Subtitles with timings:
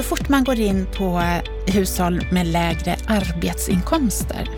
[0.00, 4.50] så fort man går in på eh, hushåll med lägre arbetsinkomster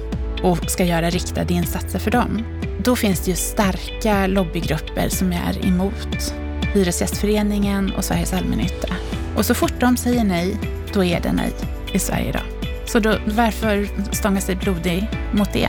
[0.42, 2.42] och ska göra riktade insatser för dem,
[2.84, 6.34] då finns det ju starka lobbygrupper som är emot
[6.74, 8.88] Hyresgästföreningen och Sveriges allmännytta.
[9.36, 10.56] Och så fort de säger nej,
[10.92, 11.52] då är det nej
[11.93, 12.43] i Sverige idag.
[12.86, 15.68] Så då, varför stånga sig blodig mot det?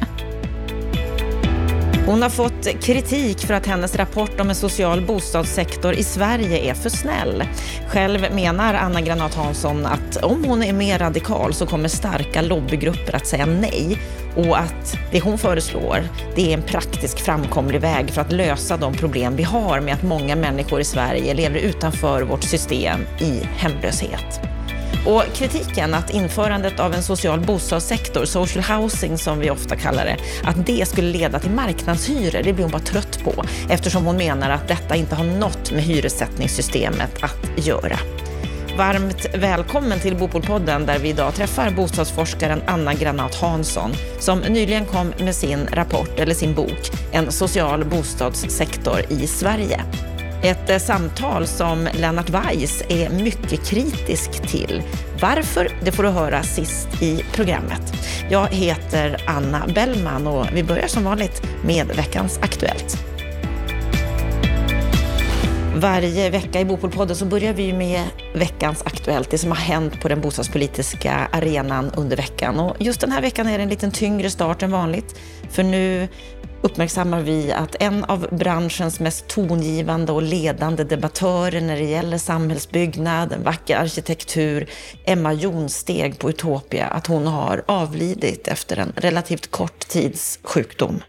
[2.14, 6.74] Hon har fått kritik för att hennes rapport om en social bostadssektor i Sverige är
[6.74, 7.44] för snäll.
[7.88, 13.16] Själv menar Anna Granat Hansson att om hon är mer radikal så kommer starka lobbygrupper
[13.16, 13.98] att säga nej
[14.36, 16.04] och att det hon föreslår
[16.36, 20.04] det är en praktisk framkomlig väg för att lösa de problem vi har med att
[20.04, 24.42] många människor i Sverige lever utanför vårt system i hemlöshet.
[25.06, 30.18] Och kritiken att införandet av en social bostadssektor, social housing som vi ofta kallar det,
[30.44, 34.50] att det skulle leda till marknadshyror, det blir hon bara trött på eftersom hon menar
[34.50, 38.00] att detta inte har något med hyressättningssystemet att göra.
[38.78, 45.14] Varmt välkommen till Bopolpodden där vi idag träffar bostadsforskaren Anna Granat Hansson som nyligen kom
[45.20, 49.82] med sin rapport, eller sin bok, En social bostadssektor i Sverige.
[50.44, 54.84] Ett eh, samtal som Lennart Weiss är mycket kritisk till.
[55.22, 55.78] Varför?
[55.84, 57.94] Det får du höra sist i programmet.
[58.30, 62.98] Jag heter Anna Bellman och vi börjar som vanligt med veckans Aktuellt.
[65.76, 68.02] Varje vecka i Bopolpodden så börjar vi med
[68.36, 72.60] veckans Aktuellt, det som har hänt på den bostadspolitiska arenan under veckan.
[72.60, 75.20] Och just den här veckan är det en lite tyngre start än vanligt,
[75.50, 76.08] för nu
[76.64, 83.32] uppmärksammar vi att en av branschens mest tongivande och ledande debattörer när det gäller samhällsbyggnad,
[83.32, 84.70] en vacker arkitektur,
[85.06, 91.02] Emma Jonsteg på Utopia, att hon har avlidit efter en relativt kort tids sjukdom.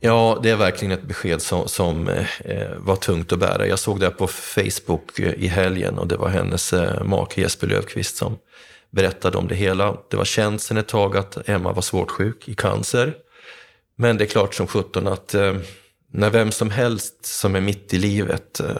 [0.00, 3.66] Ja, det är verkligen ett besked som, som eh, var tungt att bära.
[3.66, 7.66] Jag såg det på Facebook eh, i helgen och det var hennes eh, make Jesper
[7.66, 8.36] Löfqvist som
[8.90, 9.96] berättade om det hela.
[10.10, 13.14] Det var känt sedan ett tag att Emma var svårt sjuk i cancer.
[13.96, 15.56] Men det är klart som sjutton att eh,
[16.12, 18.76] när vem som helst som är mitt i livet eh,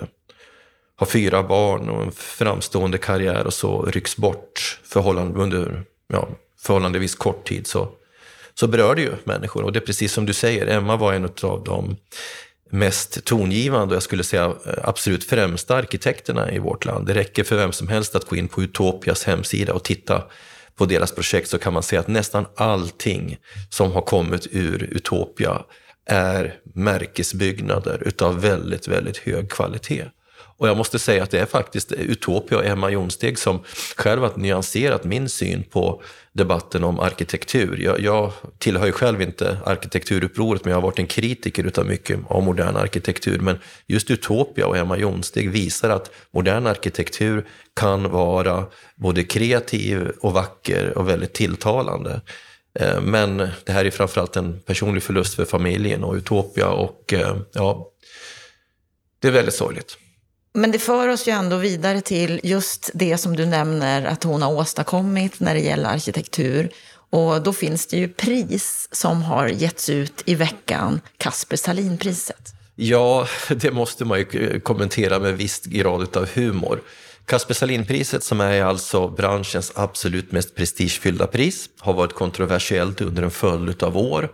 [0.96, 6.28] har fyra barn och en framstående karriär och så rycks bort förhållande, under ja,
[6.60, 7.88] förhållandevis kort tid så,
[8.54, 9.62] så berör det ju människor.
[9.62, 11.96] Och det är precis som du säger, Emma var en av de
[12.70, 17.06] mest tongivande och jag skulle säga eh, absolut främsta arkitekterna i vårt land.
[17.06, 20.24] Det räcker för vem som helst att gå in på Utopias hemsida och titta
[20.76, 23.38] på deras projekt så kan man se att nästan allting
[23.70, 25.62] som har kommit ur Utopia
[26.06, 30.04] är märkesbyggnader utav väldigt, väldigt hög kvalitet.
[30.62, 33.60] Och jag måste säga att det är faktiskt Utopia och Emma Jonsteg som
[33.96, 36.02] själv har nyanserat min syn på
[36.32, 37.76] debatten om arkitektur.
[37.84, 42.20] Jag, jag tillhör ju själv inte arkitekturupproret, men jag har varit en kritiker utav mycket
[42.28, 43.38] av modern arkitektur.
[43.38, 47.46] Men just Utopia och Emma Jonsteg visar att modern arkitektur
[47.76, 52.20] kan vara både kreativ och vacker och väldigt tilltalande.
[52.80, 57.36] Eh, men det här är framförallt en personlig förlust för familjen och Utopia och eh,
[57.52, 57.88] ja,
[59.20, 59.98] det är väldigt sorgligt.
[60.54, 64.42] Men det för oss ju ändå vidare till just det som du nämner att hon
[64.42, 66.70] har åstadkommit när det gäller arkitektur.
[67.10, 72.54] Och då finns det ju pris som har getts ut i veckan, Kasper Salin-priset.
[72.74, 76.82] Ja, det måste man ju kommentera med viss grad av humor.
[77.26, 83.30] Kasper Salin-priset, som är alltså branschens absolut mest prestigefyllda pris, har varit kontroversiellt under en
[83.30, 84.32] följd av år.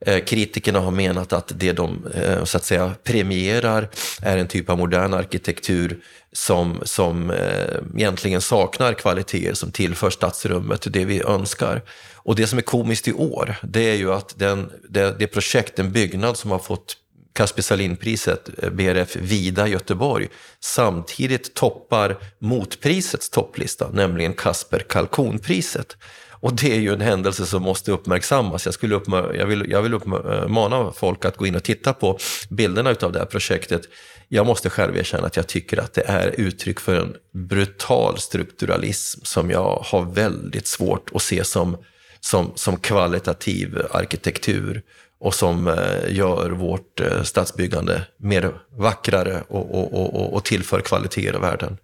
[0.00, 3.88] Eh, kritikerna har menat att det de eh, så att säga premierar
[4.22, 5.98] är en typ av modern arkitektur
[6.32, 11.82] som, som eh, egentligen saknar kvaliteter som tillför stadsrummet det vi önskar.
[12.14, 15.76] Och det som är komiskt i år, det är ju att den, det, det projekt,
[15.76, 16.96] den byggnad som har fått
[17.32, 20.28] Kasper Salin-priset, BRF Vida Göteborg,
[20.60, 25.96] samtidigt toppar motprisets topplista, nämligen Kasper Kalkonpriset.
[26.40, 28.64] Och det är ju en händelse som måste uppmärksammas.
[28.64, 32.18] Jag, skulle uppmär jag, vill, jag vill uppmana folk att gå in och titta på
[32.50, 33.82] bilderna av det här projektet.
[34.28, 39.20] Jag måste själv erkänna att jag tycker att det är uttryck för en brutal strukturalism
[39.22, 41.76] som jag har väldigt svårt att se som,
[42.20, 44.82] som, som kvalitativ arkitektur
[45.20, 51.36] och som eh, gör vårt eh, stadsbyggande mer vackrare och, och, och, och tillför kvaliteter
[51.36, 51.78] i världen.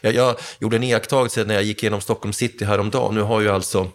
[0.00, 3.14] Jag, jag gjorde en iakttagelse när jag gick igenom Stockholm city häromdagen.
[3.14, 3.88] Nu har ju alltså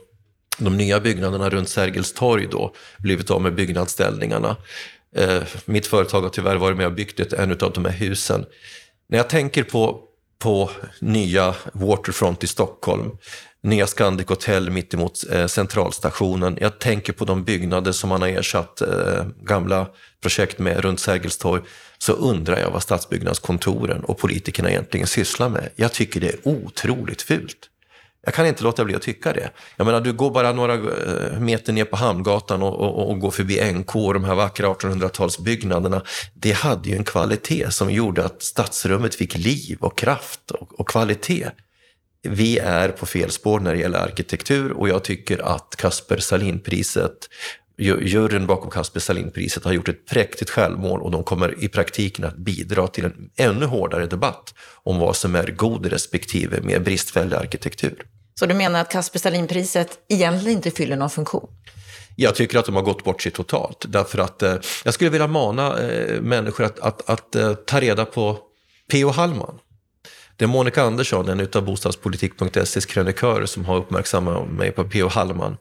[0.58, 4.56] de nya byggnaderna runt Sergels torg då blivit av med byggnadsställningarna.
[5.16, 8.46] Eh, mitt företag har tyvärr varit med och byggt ett, en av de här husen.
[9.10, 10.00] När jag tänker på,
[10.40, 10.70] på
[11.00, 13.12] nya Waterfront i Stockholm,
[13.64, 16.58] nya Scandic Hotel mittemot eh, centralstationen.
[16.62, 19.88] Jag tänker på de byggnader som man har ersatt eh, gamla
[20.22, 21.62] projekt med runt Sergels torg.
[21.98, 25.70] Så undrar jag vad stadsbyggnadskontoren och politikerna egentligen sysslar med.
[25.76, 27.70] Jag tycker det är otroligt fult.
[28.26, 29.50] Jag kan inte låta bli att tycka det.
[29.76, 33.32] Jag menar, du går bara några eh, meter ner på Hamngatan och, och, och går
[33.32, 36.02] förbi NK och de här vackra 1800-talsbyggnaderna.
[36.34, 40.88] Det hade ju en kvalitet som gjorde att stadsrummet fick liv och kraft och, och
[40.88, 41.50] kvalitet.
[42.22, 47.30] Vi är på fel spår när det gäller arkitektur och jag tycker att Kasper Salinpriset
[47.78, 52.38] juryn bakom Kasper Salinpriset har gjort ett präktigt självmål och de kommer i praktiken att
[52.38, 58.06] bidra till en ännu hårdare debatt om vad som är god respektive mer bristfällig arkitektur.
[58.40, 61.50] Så du menar att Kasper Salinpriset egentligen inte fyller någon funktion?
[62.16, 63.86] Jag tycker att de har gått bort sig totalt.
[63.88, 68.06] Därför att eh, jag skulle vilja mana eh, människor att, att, att eh, ta reda
[68.06, 68.38] på
[68.92, 69.10] P.O.
[69.10, 69.60] Hallman.
[70.38, 75.08] Det är Monica Andersson, en av bostadspolitik.ses krönikörer, som har uppmärksammat mig på P.O.
[75.08, 75.58] Hallman.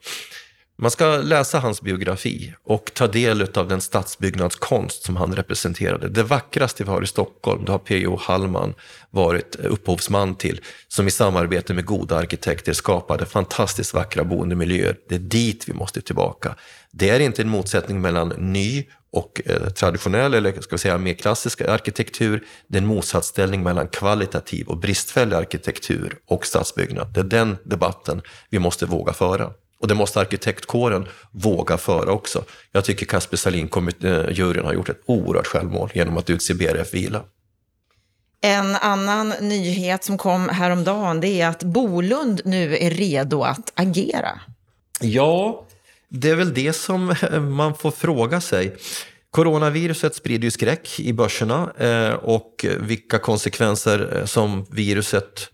[0.77, 6.09] Man ska läsa hans biografi och ta del av den stadsbyggnadskonst som han representerade.
[6.09, 8.19] Det vackraste vi har i Stockholm, det har P.O.
[8.21, 8.75] Hallman
[9.11, 14.97] varit upphovsman till, som i samarbete med goda arkitekter skapade fantastiskt vackra boendemiljöer.
[15.09, 16.55] Det är dit vi måste tillbaka.
[16.91, 21.15] Det är inte en motsättning mellan ny och eh, traditionell, eller ska vi säga mer
[21.15, 22.45] klassisk arkitektur.
[22.69, 27.15] Det är en motsatsställning mellan kvalitativ och bristfällig arkitektur och stadsbyggnad.
[27.15, 29.51] Det är den debatten vi måste våga föra.
[29.81, 32.45] Och det måste arkitektkåren våga föra också.
[32.73, 33.69] Jag tycker Kasper Salin,
[34.03, 37.23] eh, juryn, har gjort ett oerhört självmål genom att utse BRF vila.
[38.41, 44.41] En annan nyhet som kom häromdagen det är att Bolund nu är redo att agera.
[45.01, 45.67] Ja,
[46.09, 48.77] det är väl det som man får fråga sig.
[49.31, 55.51] Coronaviruset sprider ju skräck i börserna eh, och vilka konsekvenser eh, som viruset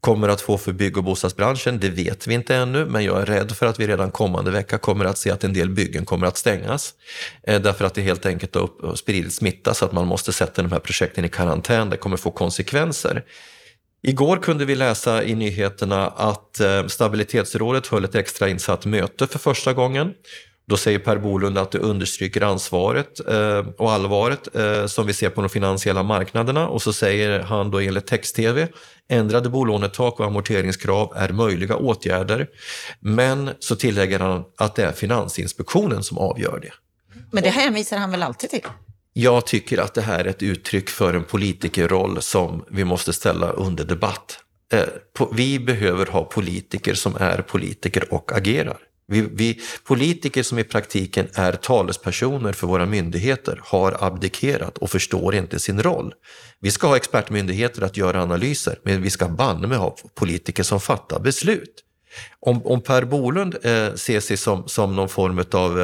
[0.00, 3.26] kommer att få för bygg och bostadsbranschen, det vet vi inte ännu, men jag är
[3.26, 6.26] rädd för att vi redan kommande vecka kommer att se att en del byggen kommer
[6.26, 6.94] att stängas.
[7.42, 10.72] Eh, därför att det helt enkelt har spridit smitta så att man måste sätta de
[10.72, 11.90] här projekten i karantän.
[11.90, 13.24] Det kommer få konsekvenser.
[14.02, 19.38] Igår kunde vi läsa i nyheterna att eh, Stabilitetsrådet höll ett extra insatt möte för
[19.38, 20.12] första gången
[20.70, 25.30] då säger Per Bolund att det understryker ansvaret eh, och allvaret eh, som vi ser
[25.30, 28.68] på de finansiella marknaderna och så säger han då enligt text-tv
[29.10, 32.48] ändrade bolånetak och amorteringskrav är möjliga åtgärder.
[33.00, 36.72] Men så tillägger han att det är Finansinspektionen som avgör det.
[37.30, 38.66] Men det hänvisar han väl alltid till?
[39.12, 43.50] Jag tycker att det här är ett uttryck för en politikerroll som vi måste ställa
[43.50, 44.38] under debatt.
[44.72, 44.84] Eh,
[45.32, 48.78] vi behöver ha politiker som är politiker och agerar.
[49.10, 55.34] Vi, vi, politiker som i praktiken är talespersoner för våra myndigheter har abdikerat och förstår
[55.34, 56.14] inte sin roll.
[56.60, 60.80] Vi ska ha expertmyndigheter att göra analyser, men vi ska banne med ha politiker som
[60.80, 61.84] fattar beslut.
[62.40, 65.80] Om, om Per Bolund eh, ser sig som, som någon form av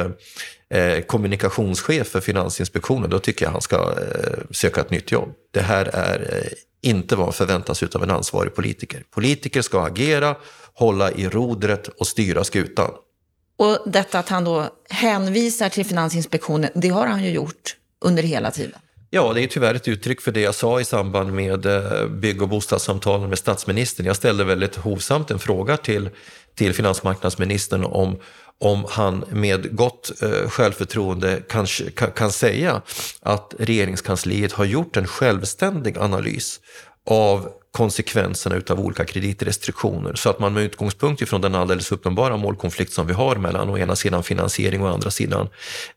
[0.69, 5.29] eh, eh, kommunikationschef för Finansinspektionen, då tycker jag han ska eh, söka ett nytt jobb.
[5.53, 9.03] Det här är eh, inte vad förväntas av en ansvarig politiker.
[9.11, 10.35] Politiker ska agera,
[10.73, 12.91] hålla i rodret och styra skutan.
[13.57, 17.75] Och detta att han då hänvisar till Finansinspektionen, det har han ju gjort
[18.05, 18.79] under hela tiden.
[19.09, 22.41] Ja, det är tyvärr ett uttryck för det jag sa i samband med eh, bygg
[22.41, 24.05] och bostadssamtalen med statsministern.
[24.05, 26.09] Jag ställde väldigt hovsamt en fråga till,
[26.55, 28.19] till finansmarknadsministern om,
[28.59, 31.65] om han med gott eh, självförtroende kan,
[31.95, 32.81] kan, kan säga
[33.21, 36.59] att regeringskansliet har gjort en självständig analys
[37.09, 42.93] av konsekvenserna utav olika kreditrestriktioner så att man med utgångspunkt ifrån den alldeles uppenbara målkonflikt
[42.93, 45.49] som vi har mellan å ena sidan finansiering och å andra sidan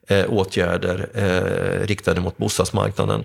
[0.07, 3.23] eh, åtgärder eh, riktade mot bostadsmarknaden.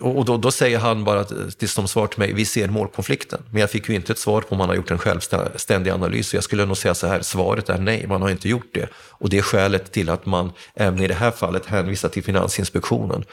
[0.00, 1.26] Och då, då, säger han bara eh,
[1.58, 3.42] till, som svar till mig, vi ser målkonflikten.
[3.50, 6.28] Men jag fick ju inte ett svar på om man har gjort en självständig analys.
[6.28, 8.88] Så jag skulle nog säga så här, svaret är nej, man har inte gjort det.
[8.94, 13.24] Och det är skälet till att man även i det här fallet hänvisar till Finansinspektionen.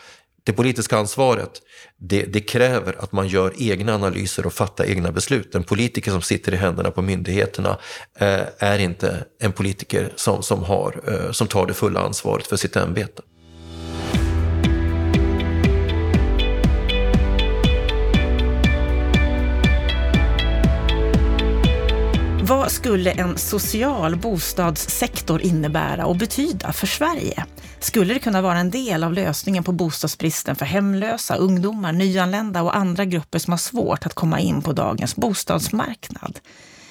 [0.45, 1.51] Det politiska ansvaret,
[1.97, 5.55] det, det, kräver att man gör egna analyser och fattar egna beslut.
[5.55, 7.77] En politiker som sitter i händerna på myndigheterna
[8.19, 12.55] eh, är inte en politiker som, som, har, eh, som tar det fulla ansvaret för
[12.55, 13.21] sitt ämbete.
[22.41, 27.45] Vad skulle en social bostadssektor innebära och betyda för Sverige?
[27.83, 32.75] Skulle det kunna vara en del av lösningen på bostadsbristen för hemlösa, ungdomar, nyanlända och
[32.75, 36.39] andra grupper som har svårt att komma in på dagens bostadsmarknad?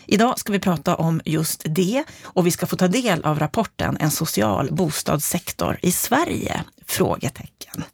[0.06, 3.96] Idag ska vi prata om just det och vi ska få ta del av rapporten
[4.00, 6.64] En social bostadssektor i Sverige?
[6.86, 7.84] Frågetecken.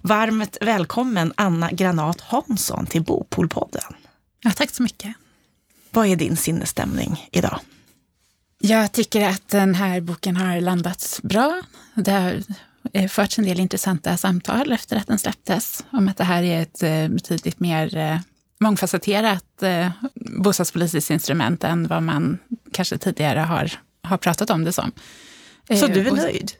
[0.00, 3.94] Varmt välkommen Anna Granat Hansson till Bopolpodden.
[4.40, 5.14] Ja, tack så mycket.
[5.90, 7.60] Vad är din sinnesstämning idag?
[8.66, 11.62] Jag tycker att den här boken har landats bra.
[11.94, 12.42] Det har
[12.92, 16.62] eh, förts en del intressanta samtal efter att den släpptes om att det här är
[16.62, 18.18] ett eh, betydligt mer eh,
[18.60, 19.62] mångfacetterat
[20.14, 22.38] bostadspolitiskt instrument än vad man
[22.72, 24.92] kanske tidigare har, har pratat om det som.
[25.80, 26.52] Så du är nöjd?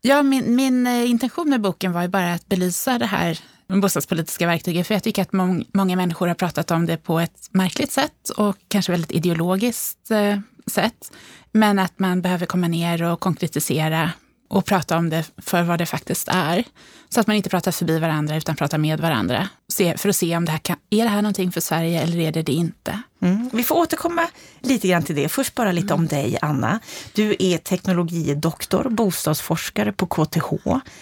[0.00, 3.40] Ja, min, min intention med boken var ju bara att belysa det här
[3.76, 7.48] bostadspolitiska verktyget, för jag tycker att mång, många människor har pratat om det på ett
[7.50, 11.12] märkligt sätt och kanske väldigt ideologiskt eh, sätt.
[11.52, 14.10] Men att man behöver komma ner och konkretisera
[14.50, 16.64] och prata om det för vad det faktiskt är.
[17.08, 19.48] Så att man inte pratar förbi varandra utan pratar med varandra.
[19.68, 22.18] Se, för att se om det här kan, är det här någonting för Sverige eller
[22.18, 23.02] är det det inte.
[23.22, 23.50] Mm.
[23.52, 24.26] Vi får återkomma
[24.60, 25.28] lite grann till det.
[25.28, 26.00] Först bara lite mm.
[26.00, 26.80] om dig, Anna.
[27.12, 30.50] Du är teknologidoktor, bostadsforskare på KTH.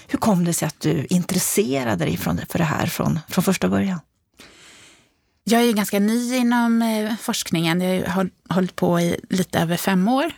[0.09, 4.00] Hur kom det sig att du intresserade dig för det här från, från första början?
[5.45, 7.81] Jag är ganska ny inom eh, forskningen.
[7.81, 10.33] Jag har hållit på i lite över fem år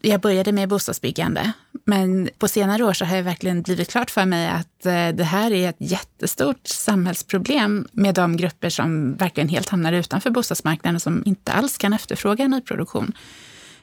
[0.00, 1.52] jag började med bostadsbyggande,
[1.84, 5.24] men på senare år så har jag verkligen blivit klart för mig att eh, det
[5.24, 11.02] här är ett jättestort samhällsproblem med de grupper som verkligen helt hamnar utanför bostadsmarknaden och
[11.02, 13.12] som inte alls kan efterfråga nyproduktion.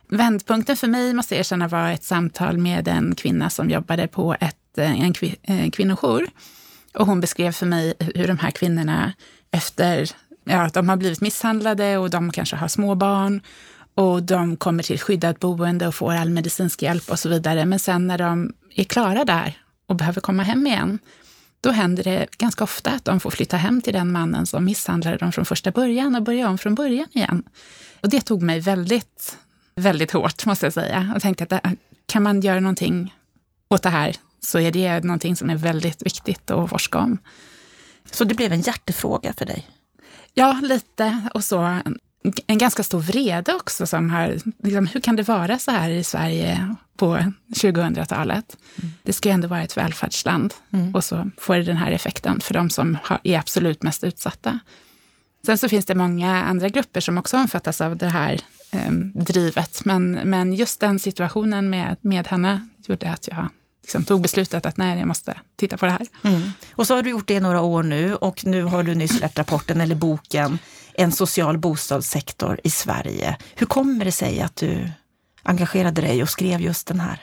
[0.08, 4.36] Vändpunkten för mig, måste jag erkänna, var ett samtal med en kvinna som jobbade på
[4.40, 6.28] ett, eh, en eh, kvinnojour.
[6.94, 9.14] Och hon beskrev för mig hur de här kvinnorna
[9.52, 10.10] efter
[10.44, 13.42] ja, de har blivit misshandlade och de kanske har små barn
[13.96, 17.66] och de kommer till skyddat boende och får all medicinsk hjälp och så vidare.
[17.66, 21.00] Men sen när de är klara där och behöver komma hem igen,
[21.62, 25.18] då händer det ganska ofta att de får flytta hem till den mannen som misshandlade
[25.18, 27.44] dem från första början och börja om från början igen.
[28.02, 29.38] Och det tog mig väldigt,
[29.76, 31.12] väldigt hårt, måste jag säga.
[31.14, 31.76] Jag tänkte att det,
[32.06, 33.14] kan man göra någonting
[33.70, 37.18] åt det här så är det någonting som är väldigt viktigt att forska om.
[38.12, 39.70] Så det blev en hjärtefråga för dig?
[40.34, 41.22] Ja, lite.
[41.34, 41.80] Och så
[42.48, 43.88] en ganska stor vrede också.
[43.88, 47.18] Som har, liksom, hur kan det vara så här i Sverige på
[47.56, 48.58] 2000-talet?
[48.78, 48.94] Mm.
[49.04, 50.54] Det ska ju ändå vara ett välfärdsland.
[50.74, 50.96] Mm.
[50.96, 54.60] Och så får det den här effekten för de som har, är absolut mest utsatta.
[55.46, 58.40] Sen så finns det många andra grupper som också omfattas av det här
[58.72, 59.86] eh, drivet.
[59.86, 63.50] Men, men just den situationen med, med henne gjorde att jag
[63.82, 66.08] liksom tog beslutet att nej, jag måste titta på det här.
[66.24, 66.42] Mm.
[66.76, 69.18] Och så har du gjort det i några år nu och nu har du nyss
[69.18, 70.60] släppt rapporten eller boken
[70.98, 73.38] en social bostadssektor i Sverige.
[73.56, 74.90] Hur kommer det sig att du
[75.44, 77.20] engagerade dig och skrev just den här?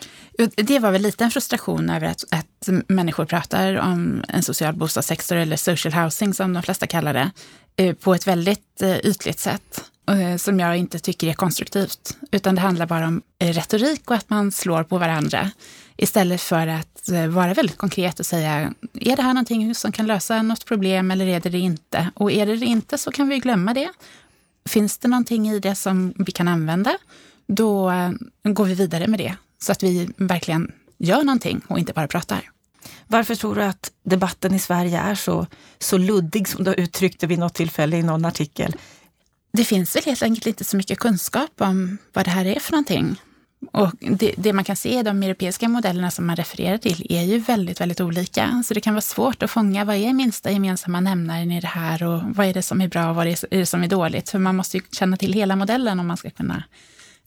[0.56, 5.36] Det var väl lite en frustration över att, att människor pratar om en social bostadssektor
[5.36, 7.30] eller social housing som de flesta kallar det,
[7.76, 12.16] eh, på ett väldigt eh, ytligt sätt Eh, som jag inte tycker är konstruktivt.
[12.30, 15.50] Utan det handlar bara om eh, retorik och att man slår på varandra.
[15.96, 20.06] Istället för att eh, vara väldigt konkret och säga, är det här någonting som kan
[20.06, 22.10] lösa något problem eller är det det inte?
[22.14, 23.88] Och är det det inte så kan vi glömma det.
[24.68, 26.98] Finns det någonting i det som vi kan använda,
[27.46, 27.92] då
[28.42, 29.36] går vi vidare med det.
[29.62, 32.50] Så att vi verkligen gör någonting och inte bara pratar.
[33.06, 35.46] Varför tror du att debatten i Sverige är så,
[35.78, 38.76] så luddig som du har uttryckt det vid något tillfälle i någon artikel?
[39.52, 42.72] Det finns väl helt enkelt inte så mycket kunskap om vad det här är för
[42.72, 43.20] någonting.
[43.72, 47.22] Och det, det, man kan se i de europeiska modellerna som man refererar till är
[47.22, 48.62] ju väldigt, väldigt olika.
[48.66, 52.02] Så det kan vara svårt att fånga vad är minsta gemensamma nämnaren i det här
[52.02, 54.30] och vad är det som är bra och vad är det som är dåligt.
[54.30, 56.64] För man måste ju känna till hela modellen om man ska kunna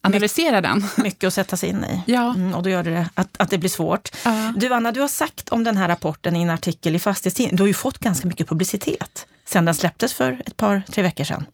[0.01, 0.83] analysera den.
[0.97, 2.01] Mycket att sätta sig in i.
[2.05, 2.33] Ja.
[2.35, 4.09] Mm, och då gör det att, att det blir svårt.
[4.25, 4.53] Ja.
[4.57, 7.63] Du Anna, du har sagt om den här rapporten i en artikel i Fastighetstidningen, du
[7.63, 11.45] har ju fått ganska mycket publicitet sen den släpptes för ett par, tre veckor sedan.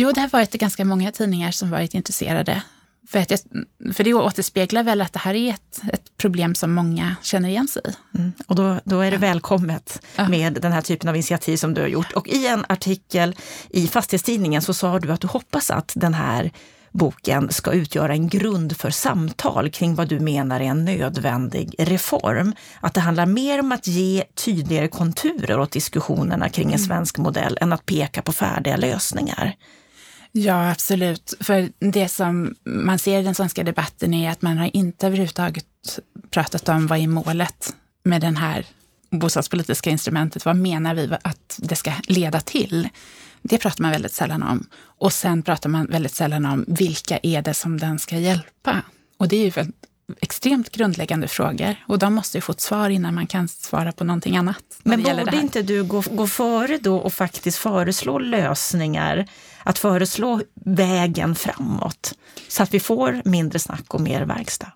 [0.00, 2.62] Jo, det har varit ganska många tidningar som varit intresserade
[3.08, 3.40] för, att jag,
[3.94, 7.68] för det återspeglar väl att det här är ett, ett problem som många känner igen
[7.68, 8.18] sig i.
[8.18, 8.32] Mm.
[8.46, 10.28] Och då, då är det välkommet ja.
[10.28, 12.12] med den här typen av initiativ som du har gjort.
[12.12, 13.36] Och i en artikel
[13.70, 16.50] i Fastighetstidningen så sa du att du hoppas att den här
[16.92, 22.54] boken ska utgöra en grund för samtal kring vad du menar är en nödvändig reform.
[22.80, 26.86] Att det handlar mer om att ge tydligare konturer åt diskussionerna kring en mm.
[26.86, 29.54] svensk modell än att peka på färdiga lösningar.
[30.32, 31.34] Ja, absolut.
[31.40, 35.98] För det som man ser i den svenska debatten är att man har inte överhuvudtaget
[36.30, 38.66] pratat om vad är målet med den här
[39.10, 40.44] bostadspolitiska instrumentet.
[40.44, 42.88] Vad menar vi att det ska leda till?
[43.42, 44.66] Det pratar man väldigt sällan om.
[44.80, 48.82] Och sen pratar man väldigt sällan om vilka är det som den ska hjälpa?
[49.16, 49.72] Och det är ju
[50.20, 54.04] extremt grundläggande frågor och de måste ju få ett svar innan man kan svara på
[54.04, 54.64] någonting annat.
[54.82, 59.26] Men borde inte du gå, gå före då och faktiskt föreslå lösningar
[59.68, 62.14] att föreslå vägen framåt
[62.48, 64.72] så att vi får mindre snack och mer verkstad?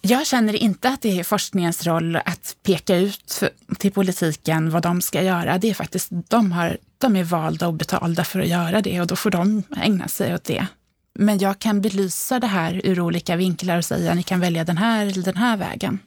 [0.00, 3.42] Jag känner inte att det är forskningens roll att peka ut
[3.78, 5.58] till politiken vad de ska göra.
[5.58, 9.06] Det är faktiskt, de, har, de är valda och betalda för att göra det och
[9.06, 10.66] då får de ägna sig åt det.
[11.14, 14.64] Men jag kan belysa det här ur olika vinklar och säga att ni kan välja
[14.64, 15.98] den här eller den här vägen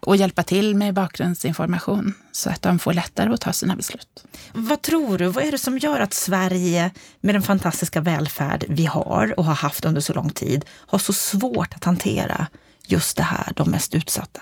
[0.00, 4.24] och hjälpa till med bakgrundsinformation så att de får lättare att ta sina beslut.
[4.52, 6.90] Vad tror du, vad är det som gör att Sverige
[7.20, 11.12] med den fantastiska välfärd vi har och har haft under så lång tid har så
[11.12, 12.46] svårt att hantera
[12.86, 14.40] just det här, de mest utsatta?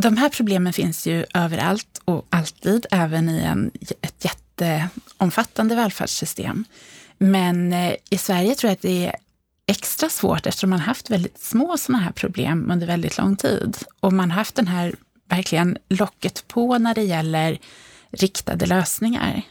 [0.00, 3.70] De här problemen finns ju överallt och alltid, även i en,
[4.00, 6.64] ett jätteomfattande välfärdssystem.
[7.18, 9.16] Men eh, i Sverige tror jag att det är
[9.66, 13.76] extra svårt eftersom man haft väldigt små sådana här problem under väldigt lång tid.
[14.00, 14.94] Och man haft den här
[15.28, 17.58] verkligen locket på när det gäller
[18.10, 19.42] riktade lösningar.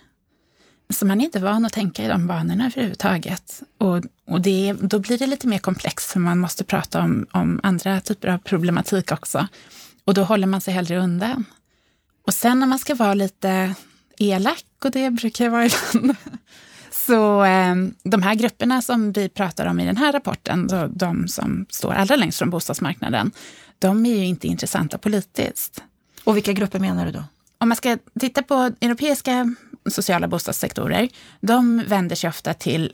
[0.89, 3.63] Så man är inte van att tänka i de banorna överhuvudtaget.
[3.77, 7.59] Och, och det, då blir det lite mer komplext, för man måste prata om, om
[7.63, 9.47] andra typer av problematik också.
[10.05, 11.45] Och då håller man sig hellre undan.
[12.27, 13.75] Och sen när man ska vara lite
[14.17, 16.15] elak, och det brukar jag vara ibland,
[17.05, 21.27] så eh, de här grupperna som vi pratar om i den här rapporten, då, de
[21.27, 23.31] som står allra längst från bostadsmarknaden,
[23.79, 25.83] de är ju inte intressanta politiskt.
[26.23, 27.23] Och vilka grupper menar du då?
[27.57, 29.55] Om man ska titta på europeiska
[29.89, 31.09] sociala bostadssektorer,
[31.41, 32.93] de vänder sig ofta till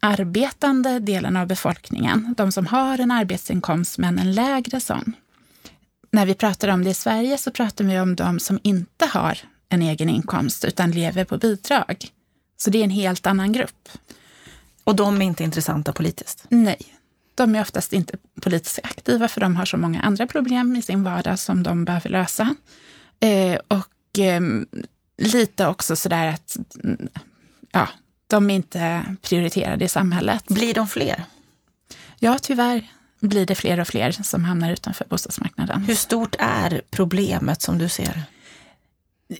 [0.00, 5.12] arbetande delen av befolkningen, de som har en arbetsinkomst men en lägre sån.
[6.10, 9.38] När vi pratar om det i Sverige så pratar vi om de som inte har
[9.68, 12.06] en egen inkomst utan lever på bidrag.
[12.62, 13.88] Så det är en helt annan grupp.
[14.84, 16.44] Och de är inte intressanta politiskt?
[16.48, 16.78] Nej,
[17.34, 21.02] de är oftast inte politiskt aktiva för de har så många andra problem i sin
[21.02, 22.54] vardag som de behöver lösa.
[23.20, 24.40] Eh, och eh,
[25.18, 26.56] lite också sådär att
[27.72, 27.88] ja,
[28.26, 30.44] de är inte prioriterade i samhället.
[30.46, 31.24] Blir de fler?
[32.18, 32.90] Ja, tyvärr
[33.20, 35.82] blir det fler och fler som hamnar utanför bostadsmarknaden.
[35.82, 38.22] Hur stort är problemet som du ser?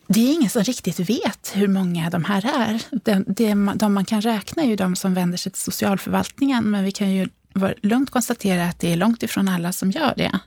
[0.07, 2.83] Det är ingen som riktigt vet hur många de här är.
[2.91, 6.85] De, de, de man kan räkna är ju de som vänder sig till socialförvaltningen, men
[6.85, 7.29] vi kan ju
[7.83, 10.39] lugnt konstatera att det är långt ifrån alla som gör det.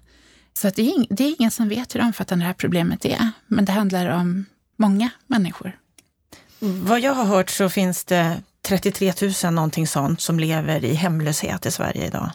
[0.53, 3.31] Så att det, är, det är ingen som vet hur omfattande det här problemet är,
[3.47, 4.45] men det handlar om
[4.77, 5.77] många människor.
[6.59, 11.65] Vad jag har hört så finns det 33 000 någonting sånt som lever i hemlöshet
[11.65, 12.31] i Sverige idag.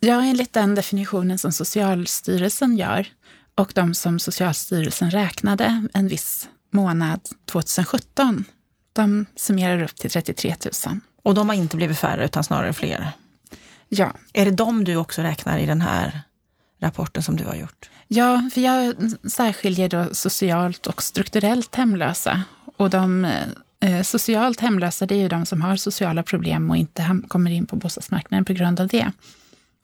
[0.00, 3.06] Ja, enligt den definitionen som Socialstyrelsen gör
[3.56, 8.44] och de som Socialstyrelsen räknade en viss månad 2017,
[8.92, 10.54] de summerar upp till 33
[10.86, 11.00] 000.
[11.22, 13.12] Och de har inte blivit färre utan snarare fler?
[13.88, 14.12] Ja.
[14.32, 16.20] Är det de du också räknar i den här
[16.80, 17.90] rapporten som du har gjort?
[18.08, 18.94] Ja, för jag
[19.30, 22.42] särskiljer då socialt och strukturellt hemlösa.
[22.76, 23.24] Och de
[23.80, 27.66] eh, socialt hemlösa, det är ju de som har sociala problem och inte kommer in
[27.66, 29.12] på bostadsmarknaden på grund av det.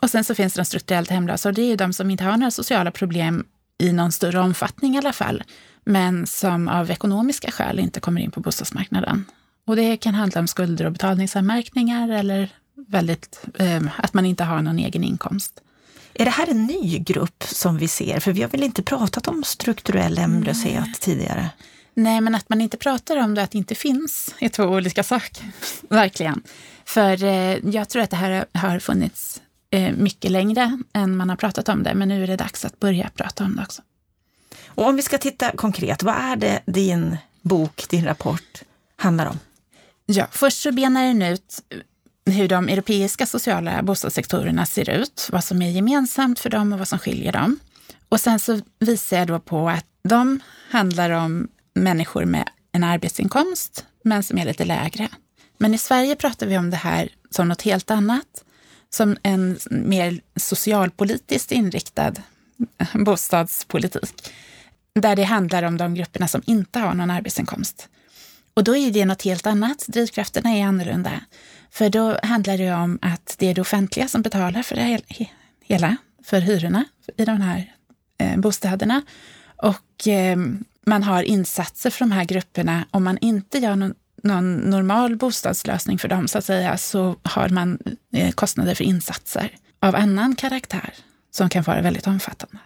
[0.02, 2.24] Och sen så finns det de strukturellt hemlösa och det är ju de som inte
[2.24, 3.44] har några sociala problem
[3.82, 5.42] i någon större omfattning i alla fall,
[5.84, 9.24] men som av ekonomiska skäl inte kommer in på bostadsmarknaden.
[9.66, 12.50] Och det kan handla om skulder och betalningsanmärkningar eller
[12.88, 15.60] väldigt, eh, att man inte har någon egen inkomst.
[16.14, 18.20] Är det här en ny grupp som vi ser?
[18.20, 20.94] För vi har väl inte pratat om strukturell hemlöshet Nej.
[21.00, 21.50] tidigare?
[21.94, 25.02] Nej, men att man inte pratar om det, att det inte finns, är två olika
[25.02, 25.44] saker.
[25.88, 26.42] Verkligen.
[26.84, 29.41] För eh, jag tror att det här har funnits
[29.96, 33.10] mycket längre än man har pratat om det, men nu är det dags att börja
[33.14, 33.82] prata om det också.
[34.66, 38.62] Och om vi ska titta konkret, vad är det din bok, din rapport
[38.96, 39.38] handlar om?
[40.06, 41.62] Ja, först så benar den ut
[42.26, 46.88] hur de europeiska sociala bostadssektorerna ser ut, vad som är gemensamt för dem och vad
[46.88, 47.58] som skiljer dem.
[48.08, 53.86] Och sen så visar jag då på att de handlar om människor med en arbetsinkomst,
[54.02, 55.08] men som är lite lägre.
[55.58, 58.44] Men i Sverige pratar vi om det här som något helt annat,
[58.94, 62.14] som en mer socialpolitiskt inriktad
[62.94, 64.32] bostadspolitik,
[64.94, 67.88] där det handlar om de grupperna som inte har någon arbetsinkomst.
[68.54, 69.84] Och då är det något helt annat.
[69.88, 71.20] Drivkrafterna är annorlunda.
[71.70, 75.00] För då handlar det om att det är det offentliga som betalar för det
[75.64, 76.84] hela, för hyrorna
[77.16, 77.72] i de här
[78.18, 79.02] eh, bostäderna.
[79.56, 80.36] Och eh,
[80.86, 82.84] man har insatser för de här grupperna.
[82.90, 87.48] Om man inte gör någon, någon normal bostadslösning för dem, så att säga, så har
[87.48, 87.78] man
[88.12, 90.94] eh, kostnader för insatser av annan karaktär
[91.30, 92.58] som kan vara väldigt omfattande.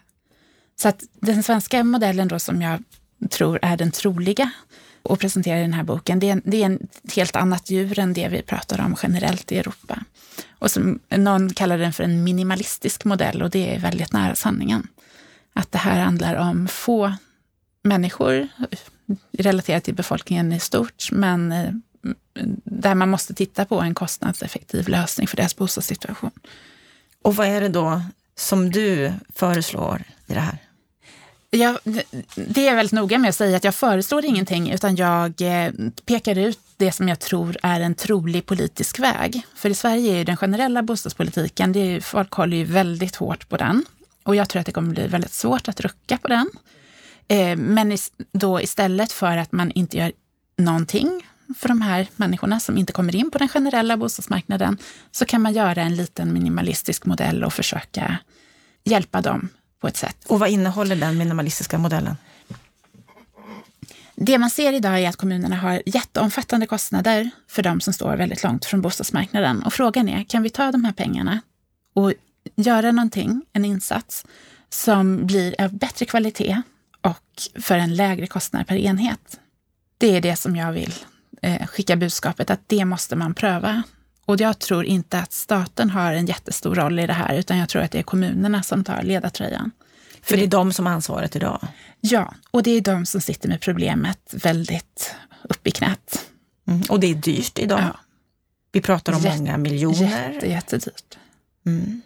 [0.80, 2.82] Så att den svenska modellen då som jag
[3.30, 4.50] tror är den troliga
[5.02, 8.12] och presenterar i den här boken, det är, det är ett helt annat djur än
[8.12, 9.98] det vi pratar om generellt i Europa.
[10.58, 14.88] Och som, någon kallar den för en minimalistisk modell och det är väldigt nära sanningen.
[15.52, 17.12] Att det här handlar om få
[17.82, 18.48] människor
[19.32, 21.70] relaterat till befolkningen i stort, men eh,
[22.64, 26.30] där man måste titta på en kostnadseffektiv lösning för deras bostadssituation.
[27.22, 28.02] Och vad är det då
[28.34, 30.58] som du föreslår i det här?
[31.50, 31.78] Jag,
[32.34, 35.72] det är jag väldigt noga med att säga att jag föreslår ingenting utan jag eh,
[36.04, 39.42] pekar ut det som jag tror är en trolig politisk väg.
[39.54, 43.48] För i Sverige är ju den generella bostadspolitiken, det är, folk håller ju väldigt hårt
[43.48, 43.84] på den.
[44.22, 46.50] Och jag tror att det kommer bli väldigt svårt att rucka på den.
[47.28, 47.98] Eh, men
[48.32, 50.12] då istället för att man inte gör
[50.56, 54.78] någonting för de här människorna som inte kommer in på den generella bostadsmarknaden,
[55.10, 58.18] så kan man göra en liten minimalistisk modell och försöka
[58.84, 59.48] hjälpa dem
[59.80, 60.16] på ett sätt.
[60.26, 62.16] Och vad innehåller den minimalistiska modellen?
[64.14, 68.42] Det man ser idag är att kommunerna har jätteomfattande kostnader för de som står väldigt
[68.42, 69.62] långt från bostadsmarknaden.
[69.62, 71.40] Och frågan är, kan vi ta de här pengarna
[71.94, 72.12] och
[72.56, 74.24] göra någonting, en insats,
[74.68, 76.62] som blir av bättre kvalitet
[77.06, 79.40] och för en lägre kostnad per enhet?
[79.98, 80.94] Det är det som jag vill
[81.42, 83.82] eh, skicka budskapet, att det måste man pröva.
[84.24, 87.68] Och jag tror inte att staten har en jättestor roll i det här, utan jag
[87.68, 89.70] tror att det är kommunerna som tar ledartröjan.
[90.22, 91.66] För det är de som har ansvaret idag?
[92.00, 96.26] Ja, och det är de som sitter med problemet väldigt upp i knät.
[96.68, 96.82] Mm.
[96.88, 97.80] Och det är dyrt idag?
[97.80, 98.00] Ja.
[98.72, 100.30] Vi pratar om Jätte, många miljoner?
[100.32, 101.18] Jätte, jättedyrt.
[101.66, 102.02] Mm.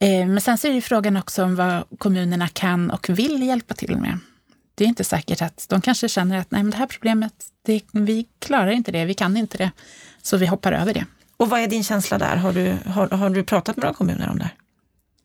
[0.00, 3.74] Eh, men sen så är det frågan också om vad kommunerna kan och vill hjälpa
[3.74, 4.18] till med.
[4.74, 7.32] Det är inte säkert att de kanske känner att nej, men det här problemet,
[7.62, 9.70] det, vi klarar inte det, vi kan inte det,
[10.22, 11.04] så vi hoppar över det.
[11.36, 12.36] Och vad är din känsla där?
[12.36, 14.50] Har du, har, har du pratat med några kommuner om det?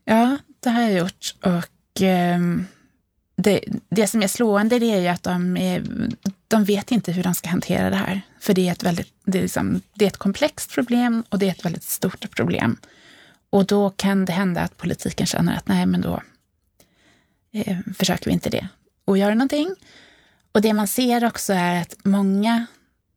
[0.05, 1.36] Ja, det har jag gjort.
[1.41, 1.69] Och
[2.01, 2.65] Ehm,
[3.36, 5.83] det, det som är slående det är ju att de, är,
[6.47, 8.21] de vet inte hur de ska hantera det här.
[8.39, 11.45] För det är, ett väldigt, det, är liksom, det är ett komplext problem och det
[11.45, 12.77] är ett väldigt stort problem.
[13.53, 16.21] Och då kan det hända att politiken känner att nej, men då
[17.51, 18.67] eh, försöker vi inte det
[19.05, 19.75] och göra någonting.
[20.51, 22.65] Och det man ser också är att många,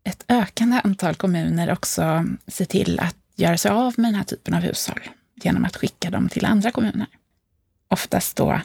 [0.04, 4.54] ett ökande antal kommuner också ser till att göra sig av med den här typen
[4.54, 5.00] av hushåll
[5.34, 7.06] genom att skicka dem till andra kommuner
[7.88, 8.60] oftast då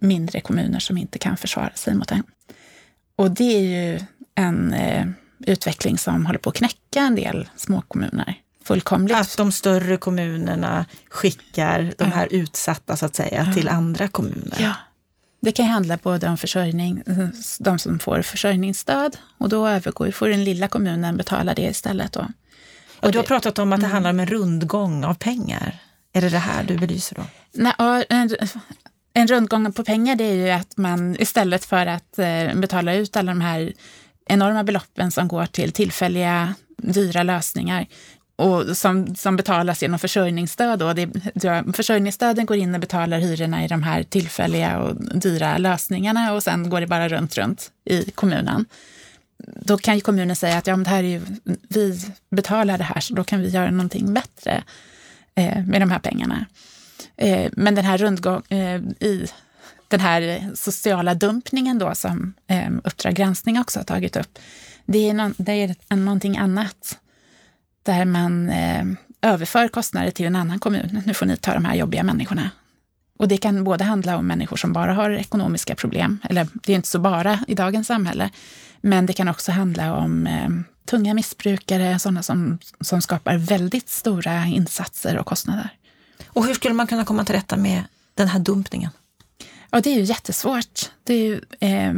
[0.00, 2.22] mindre kommuner som inte kan försvara sig mot det.
[3.16, 4.00] Och det är ju
[4.34, 5.06] en eh,
[5.38, 8.43] utveckling som håller på att knäcka en del småkommuner.
[8.64, 9.16] Fullkomligt.
[9.16, 14.56] Att de större kommunerna skickar de här utsatta så att säga till andra kommuner.
[14.58, 14.72] Ja.
[15.40, 17.02] Det kan handla både om försörjning,
[17.58, 22.12] de som får försörjningsstöd och då övergår, får den lilla kommunen betala det istället.
[22.12, 22.20] Då.
[22.20, 23.92] Och, och du har pratat om att det mm.
[23.92, 25.78] handlar om en rundgång av pengar.
[26.12, 27.22] Är det det här du belyser då?
[27.52, 28.30] Nej, en,
[29.12, 33.16] en rundgång på pengar det är ju att man istället för att eh, betala ut
[33.16, 33.72] alla de här
[34.26, 37.86] enorma beloppen som går till tillfälliga dyra lösningar
[38.36, 40.78] och som, som betalas genom försörjningsstöd.
[40.78, 40.92] Då.
[40.92, 41.08] Det,
[41.72, 46.70] försörjningsstöden går in och betalar hyrorna i de här tillfälliga och dyra lösningarna och sen
[46.70, 48.66] går det bara runt, runt i kommunen.
[49.38, 51.20] Då kan ju kommunen säga att ja, men det här är ju,
[51.68, 54.64] vi betalar det här så då kan vi göra någonting bättre
[55.34, 56.46] eh, med de här pengarna.
[57.16, 59.26] Eh, men den här rundgång eh, i
[59.88, 64.38] den här sociala dumpningen då som eh, Uppdrag granskning också har tagit upp,
[64.86, 66.98] det är, no det är någonting annat.
[67.84, 68.84] Där man eh,
[69.22, 71.02] överför kostnader till en annan kommun.
[71.06, 72.50] Nu får ni ta de här jobbiga människorna.
[73.18, 76.76] Och det kan både handla om människor som bara har ekonomiska problem, eller det är
[76.76, 78.30] inte så bara i dagens samhälle,
[78.80, 80.48] men det kan också handla om eh,
[80.90, 85.70] tunga missbrukare, sådana som, som skapar väldigt stora insatser och kostnader.
[86.26, 88.90] Och hur skulle man kunna komma till rätta med den här dumpningen?
[89.70, 90.90] Ja, det är ju jättesvårt.
[91.04, 91.94] Det är ju, eh,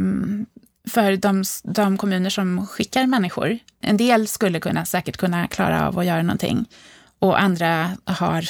[0.89, 3.59] för de, de, kommuner som skickar människor.
[3.81, 6.65] En del skulle kunna, säkert kunna klara av att göra någonting
[7.19, 8.45] och andra har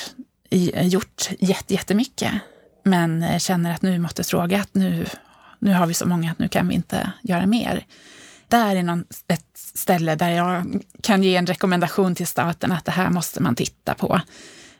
[0.81, 1.29] gjort
[1.67, 2.31] jättemycket
[2.83, 5.05] men känner att nu måste fråga att Nu,
[5.59, 7.85] nu har vi så många att nu kan vi inte göra mer.
[8.47, 12.91] Där är någon, ett ställe där jag kan ge en rekommendation till staten att det
[12.91, 14.21] här måste man titta på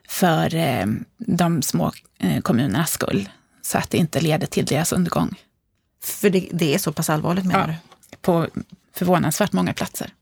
[0.08, 0.86] för eh,
[1.18, 3.30] de små eh, kommunernas skull,
[3.62, 5.36] så att det inte leder till deras undergång.
[6.04, 7.76] För det, det är så pass allvarligt menar ja,
[8.12, 8.18] du?
[8.18, 8.48] På
[8.94, 10.14] förvånansvärt många platser.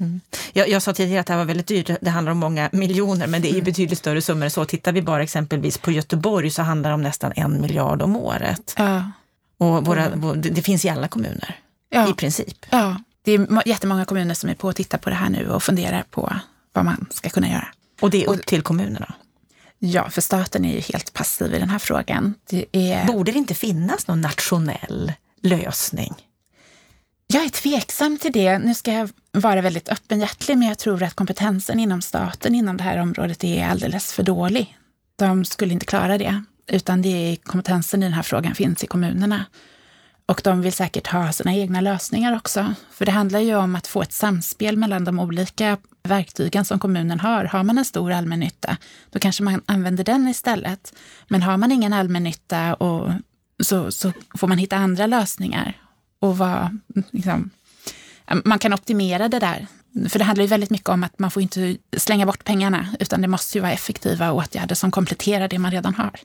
[0.00, 0.20] Mm.
[0.52, 3.26] Jag, jag, sa tidigare att det här var väldigt dyrt, det handlar om många miljoner,
[3.26, 3.64] men det är mm.
[3.64, 4.64] betydligt större summor så.
[4.64, 8.74] Tittar vi bara exempelvis på Göteborg så handlar det om nästan en miljard om året.
[8.76, 9.10] Ja.
[9.58, 10.42] Och våra, mm.
[10.42, 12.10] det, det finns i alla kommuner, ja.
[12.10, 12.66] i princip.
[12.70, 15.62] Ja, det är jättemånga kommuner som är på att titta på det här nu och
[15.62, 16.32] funderar på
[16.72, 17.68] vad man ska kunna göra.
[18.00, 19.14] Och det är upp till kommunerna?
[19.86, 22.34] Ja, för staten är ju helt passiv i den här frågan.
[22.50, 23.06] Det är...
[23.06, 26.14] Borde det inte finnas någon nationell lösning?
[27.26, 28.58] Jag är tveksam till det.
[28.58, 32.84] Nu ska jag vara väldigt öppenhjärtig, men jag tror att kompetensen inom staten inom det
[32.84, 34.76] här området är alldeles för dålig.
[35.16, 38.86] De skulle inte klara det, utan det är kompetensen i den här frågan finns i
[38.86, 39.44] kommunerna.
[40.26, 42.74] Och de vill säkert ha sina egna lösningar också.
[42.90, 47.20] För det handlar ju om att få ett samspel mellan de olika verktygen som kommunen
[47.20, 47.44] har.
[47.44, 48.76] Har man en stor allmännytta,
[49.10, 50.94] då kanske man använder den istället.
[51.28, 53.12] Men har man ingen allmännytta och
[53.62, 55.76] så, så får man hitta andra lösningar.
[56.18, 56.78] Och vad,
[57.10, 57.50] liksom,
[58.44, 59.66] man kan optimera det där.
[60.08, 63.22] För det handlar ju väldigt mycket om att man får inte slänga bort pengarna, utan
[63.22, 66.20] det måste ju vara effektiva åtgärder som kompletterar det man redan har.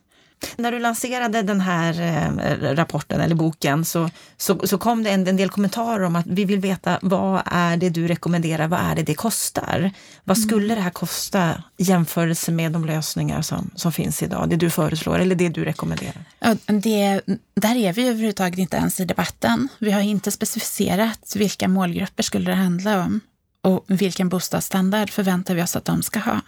[0.58, 5.28] När du lanserade den här eh, rapporten eller boken så, så, så kom det en,
[5.28, 8.96] en, del kommentarer om att vi vill veta vad är det du rekommenderar, vad är
[8.96, 9.92] det det kostar?
[10.24, 10.50] Vad mm.
[10.50, 14.70] skulle det här kosta i jämförelse med de lösningar som, som finns idag, det du
[14.70, 16.26] föreslår eller det du rekommenderar?
[16.66, 17.22] Det,
[17.56, 19.68] där är vi överhuvudtaget inte ens i debatten.
[19.80, 23.22] Vi har inte specificerat vilka målgrupper skulle det handla om
[23.62, 26.42] och vilken bostadsstandard förväntar vi oss att de ska ha.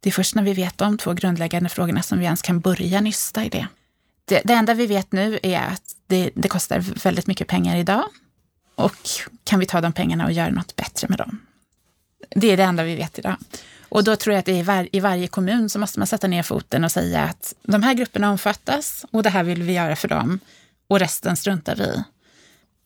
[0.00, 3.00] Det är först när vi vet de två grundläggande frågorna som vi ens kan börja
[3.00, 3.68] nysta i det.
[4.24, 8.04] Det, det enda vi vet nu är att det, det, kostar väldigt mycket pengar idag
[8.74, 8.96] och
[9.44, 11.40] kan vi ta de pengarna och göra något bättre med dem?
[12.30, 13.36] Det är det enda vi vet idag.
[13.88, 16.42] Och då tror jag att i, var, i varje kommun så måste man sätta ner
[16.42, 20.08] foten och säga att de här grupperna omfattas och det här vill vi göra för
[20.08, 20.40] dem
[20.88, 22.04] och resten struntar vi i.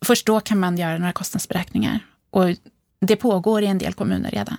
[0.05, 2.07] Först då kan man göra några kostnadsberäkningar.
[2.31, 2.44] Och
[3.01, 4.57] det pågår i en del kommuner redan.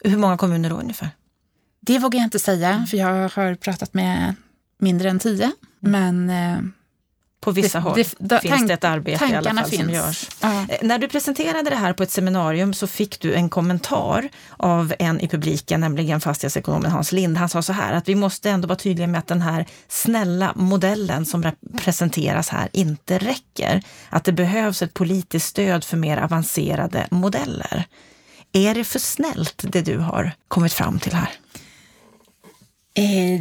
[0.00, 1.10] Hur många kommuner då ungefär?
[1.86, 4.34] Det vågar jag inte säga, för jag har pratat med
[4.78, 5.52] mindre än tio.
[5.80, 6.58] Men eh,
[7.40, 9.82] på vissa håll det, det, finns det ett arbete i alla fall finns.
[9.82, 10.28] som görs.
[10.40, 10.66] Ja.
[10.68, 14.94] Eh, när du presenterade det här på ett seminarium så fick du en kommentar av
[14.98, 17.36] en i publiken, nämligen fastighetsekonomen Hans Lind.
[17.36, 20.52] Han sa så här att vi måste ändå vara tydliga med att den här snälla
[20.56, 23.82] modellen som presenteras här inte räcker.
[24.10, 27.84] Att det behövs ett politiskt stöd för mer avancerade modeller.
[28.52, 31.28] Är det för snällt det du har kommit fram till här?
[32.94, 33.40] Eh,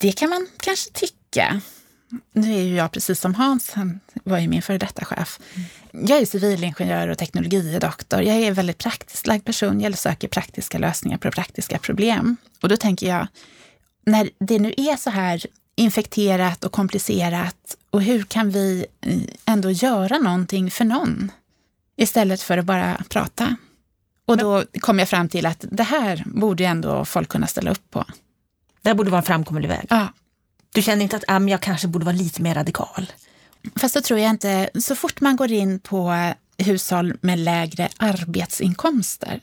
[0.00, 1.60] det kan man kanske tycka.
[2.32, 5.38] Nu är ju jag precis som Hans, han var ju min före detta chef.
[5.90, 8.22] Jag är civilingenjör och teknologidoktor.
[8.22, 9.80] Jag är en väldigt praktiskt lagd person.
[9.80, 12.36] Jag söker praktiska lösningar på praktiska problem.
[12.62, 13.26] Och då tänker jag,
[14.06, 19.70] när det nu är så här infekterat och komplicerat och hur kan vi eh, ändå
[19.70, 21.30] göra någonting för någon
[21.96, 23.56] istället för att bara prata?
[24.26, 27.90] Och då kom jag fram till att det här borde ändå folk kunna ställa upp
[27.90, 28.04] på.
[28.86, 29.86] Det borde vara en framkomlig väg.
[29.90, 30.08] Ja.
[30.74, 33.12] Du känner inte att ah, jag kanske borde vara lite mer radikal?
[33.76, 34.70] Fast så tror jag inte.
[34.80, 39.40] Så fort man går in på hushåll med lägre arbetsinkomster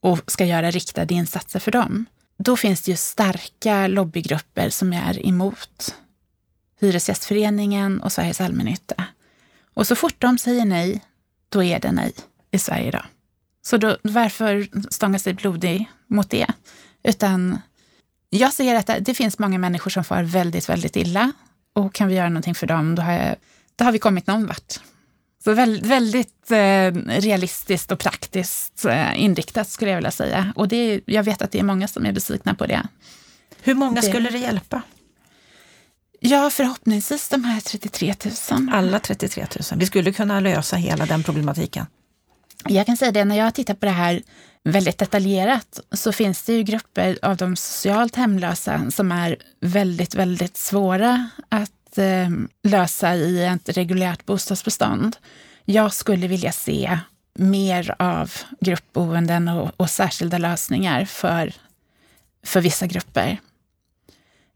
[0.00, 2.06] och ska göra riktade insatser för dem,
[2.38, 5.94] då finns det ju starka lobbygrupper som är emot
[6.80, 9.04] Hyresgästföreningen och Sveriges allmännytta.
[9.74, 11.04] Och så fort de säger nej,
[11.48, 12.12] då är det nej
[12.50, 13.06] i Sverige idag.
[13.62, 16.46] Så då, varför stånga sig blodig mot det?
[17.02, 17.58] Utan
[18.30, 21.32] jag ser att det finns många människor som far väldigt, väldigt illa.
[21.72, 23.36] Och kan vi göra någonting för dem, då har, jag,
[23.76, 24.80] då har vi kommit någon vart.
[25.44, 30.52] Så väldigt, eh, realistiskt och praktiskt eh, inriktat skulle jag vilja säga.
[30.56, 32.86] Och det, jag vet att det är många som är besvikna på det.
[33.62, 34.82] Hur många det, skulle det hjälpa?
[36.20, 38.14] Ja, förhoppningsvis de här 33
[38.50, 38.68] 000.
[38.72, 39.78] Alla 33 000.
[39.78, 41.86] Vi skulle kunna lösa hela den problematiken.
[42.68, 44.22] Jag kan säga det, när jag har tittat på det här
[44.64, 50.56] väldigt detaljerat så finns det ju grupper av de socialt hemlösa som är väldigt, väldigt
[50.56, 52.28] svåra att eh,
[52.62, 55.16] lösa i ett reguljärt bostadsbestånd.
[55.64, 56.98] Jag skulle vilja se
[57.34, 61.52] mer av gruppboenden och, och särskilda lösningar för,
[62.44, 63.40] för vissa grupper.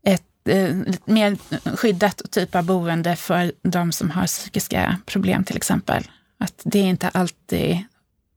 [0.06, 1.36] Ett eh, mer
[1.76, 6.04] skyddat typ av boende för de som har psykiska problem till exempel.
[6.38, 7.78] Att det är inte alltid,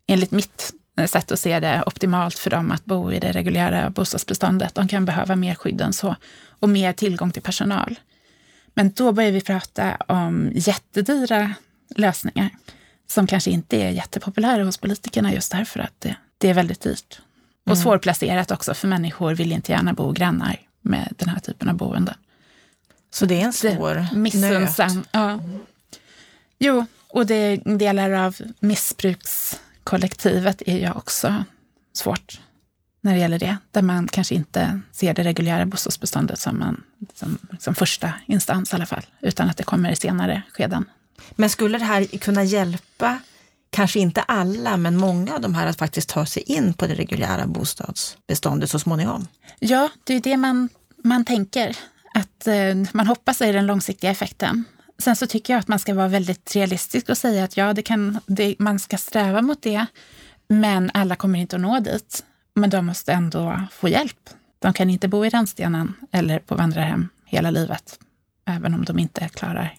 [0.08, 0.74] enligt mitt
[1.06, 4.76] sätt att se det optimalt för dem att bo i det reguljära bostadsbeståndet.
[4.76, 6.16] De kan behöva mer skydd än så
[6.60, 8.00] och mer tillgång till personal.
[8.74, 11.54] Men då börjar vi prata om jättedyra
[11.96, 12.50] lösningar
[13.08, 17.20] som kanske inte är jättepopulära hos politikerna just därför att det, det är väldigt dyrt.
[17.66, 17.84] Och mm.
[17.84, 22.16] svårplacerat också, för människor vill inte gärna bo grannar med den här typen av boende.
[23.12, 24.08] Så det är en svår
[24.38, 25.06] nöt?
[25.12, 25.40] Ja.
[26.60, 31.44] Jo, och det är delar av missbruks kollektivet är ju också
[31.94, 32.40] svårt
[33.02, 33.58] när det gäller det.
[33.72, 38.76] Där man kanske inte ser det reguljära bostadsbeståndet som, en, som, som första instans i
[38.76, 40.86] alla fall, utan att det kommer i senare skeden.
[41.32, 43.20] Men skulle det här kunna hjälpa,
[43.70, 46.96] kanske inte alla, men många av de här att faktiskt ta sig in på det
[46.96, 49.28] reguljära bostadsbeståndet så småningom?
[49.60, 50.70] Ja, det är det man,
[51.04, 51.78] man tänker.
[52.14, 54.64] Att eh, man hoppas är den långsiktiga effekten.
[55.00, 57.82] Sen så tycker jag att man ska vara väldigt realistisk och säga att ja, det
[57.82, 59.86] kan, det, man ska sträva mot det,
[60.48, 62.24] men alla kommer inte att nå dit.
[62.54, 64.30] Men de måste ändå få hjälp.
[64.60, 68.00] De kan inte bo i rännstenen eller på vandrarhem hela livet,
[68.46, 69.76] även om de inte klarar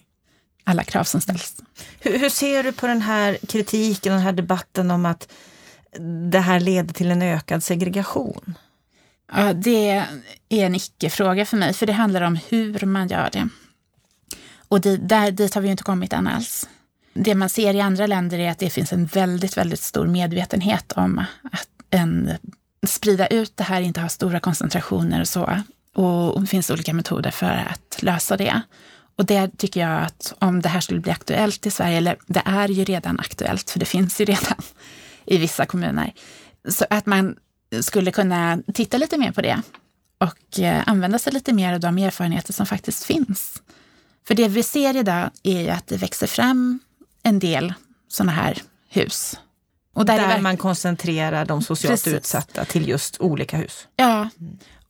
[0.63, 1.55] alla krav som ställs.
[1.99, 5.31] Hur, hur ser du på den här kritiken, den här debatten om att
[6.31, 8.57] det här leder till en ökad segregation?
[9.31, 9.89] Ja, det
[10.49, 13.49] är en icke-fråga för mig, för det handlar om hur man gör det.
[14.69, 16.69] Och det, där, dit har vi ju inte kommit än alls.
[17.13, 20.91] Det man ser i andra länder är att det finns en väldigt, väldigt stor medvetenhet
[20.91, 22.31] om att en,
[22.87, 25.61] sprida ut det här, inte ha stora koncentrationer och så.
[25.95, 28.61] Och det finns olika metoder för att lösa det.
[29.15, 32.41] Och det tycker jag att om det här skulle bli aktuellt i Sverige, eller det
[32.45, 34.61] är ju redan aktuellt, för det finns ju redan
[35.25, 36.13] i vissa kommuner,
[36.69, 37.35] så att man
[37.81, 39.61] skulle kunna titta lite mer på det
[40.17, 43.61] och eh, använda sig lite mer av de erfarenheter som faktiskt finns.
[44.29, 46.79] För det vi ser idag är ju att det växer fram
[47.23, 47.73] en del
[48.07, 49.39] sådana här hus.
[49.93, 52.13] Och där, där man koncentrerar de socialt Precis.
[52.13, 53.87] utsatta till just olika hus.
[53.95, 54.29] Ja,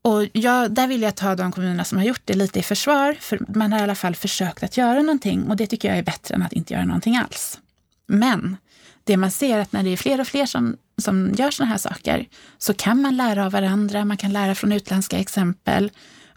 [0.02, 3.17] och jag, där vill jag ta de kommunerna som har gjort det lite i försvar,
[3.19, 6.04] för man har i alla fall försökt att göra någonting och det tycker jag är
[6.04, 7.60] bättre än att inte göra någonting alls.
[8.08, 8.58] Men
[9.04, 11.71] det man ser är att när det är fler och fler som, som gör sådana
[11.71, 12.25] här saker
[12.58, 15.91] så kan man lära av varandra, man kan lära från utländska exempel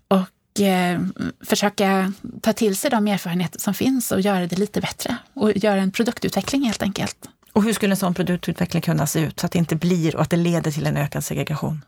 [0.09, 0.29] och
[0.61, 1.01] eh,
[1.41, 5.81] försöka ta till sig de erfarenheter som finns och göra det lite bättre och göra
[5.81, 7.29] en produktutveckling helt enkelt.
[7.53, 10.23] Och hur skulle en sån produktutveckling kunna se ut så att det inte blir och
[10.23, 11.85] att det leder till en ökad segregation?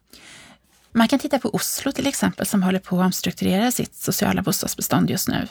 [0.92, 5.10] Man kan titta på Oslo till exempel som håller på att omstrukturera sitt sociala bostadsbestånd
[5.10, 5.48] just nu.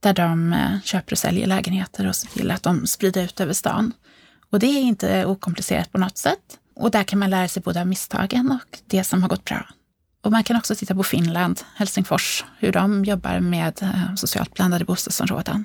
[0.00, 3.52] Där de eh, köper och säljer lägenheter och ser till att de sprider ut över
[3.52, 3.92] stan.
[4.50, 6.58] Och det är inte okomplicerat på något sätt.
[6.76, 9.66] Och där kan man lära sig både av misstagen och det som har gått bra.
[10.24, 14.84] Och man kan också titta på Finland, Helsingfors, hur de jobbar med eh, socialt blandade
[14.84, 15.64] bostadsområden.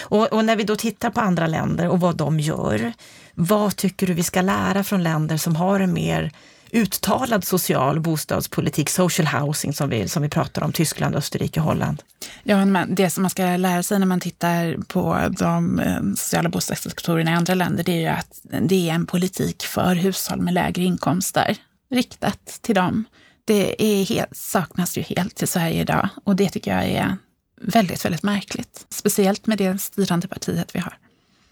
[0.00, 2.92] Och, och, när vi då tittar på andra länder och vad de gör,
[3.34, 6.32] vad tycker du vi ska lära från länder som har en mer
[6.70, 12.02] uttalad social bostadspolitik, social housing som vi, som vi pratar om, Tyskland, Österrike, Holland?
[12.42, 17.30] Ja, det som man ska lära sig när man tittar på de eh, sociala bostadssektorerna
[17.30, 20.82] i andra länder, det är ju att det är en politik för hushåll med lägre
[20.82, 21.56] inkomster,
[21.90, 23.04] riktat till dem.
[23.46, 27.16] Det är helt, saknas ju helt i Sverige idag och det tycker jag är
[27.60, 28.86] väldigt, väldigt märkligt.
[28.90, 30.98] Speciellt med det styrande partiet vi har.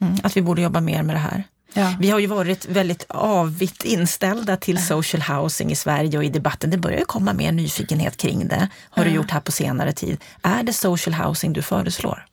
[0.00, 1.44] Mm, att vi borde jobba mer med det här.
[1.74, 1.94] Ja.
[2.00, 6.70] Vi har ju varit väldigt avigt inställda till social housing i Sverige och i debatten.
[6.70, 8.68] Det börjar ju komma mer nyfikenhet kring det.
[8.90, 9.10] Har ja.
[9.10, 10.18] du gjort här på senare tid.
[10.42, 12.26] Är det social housing du föreslår?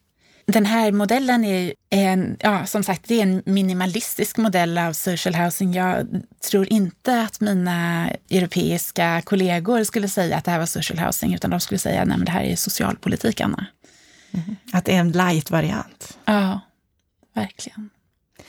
[0.46, 5.34] Den här modellen är en, ja, som sagt, det är en minimalistisk modell av social
[5.34, 5.74] housing.
[5.74, 11.34] Jag tror inte att mina europeiska kollegor skulle säga att det här var social housing,
[11.34, 13.66] utan de skulle säga att det här är socialpolitik, Anna.
[14.32, 14.56] Mm.
[14.72, 16.18] Att det är en light-variant?
[16.24, 16.60] Ja,
[17.34, 17.90] verkligen.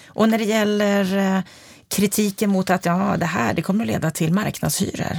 [0.05, 1.43] Och när det gäller eh,
[1.87, 5.17] kritiken mot att ja, det här det kommer att leda till marknadshyror.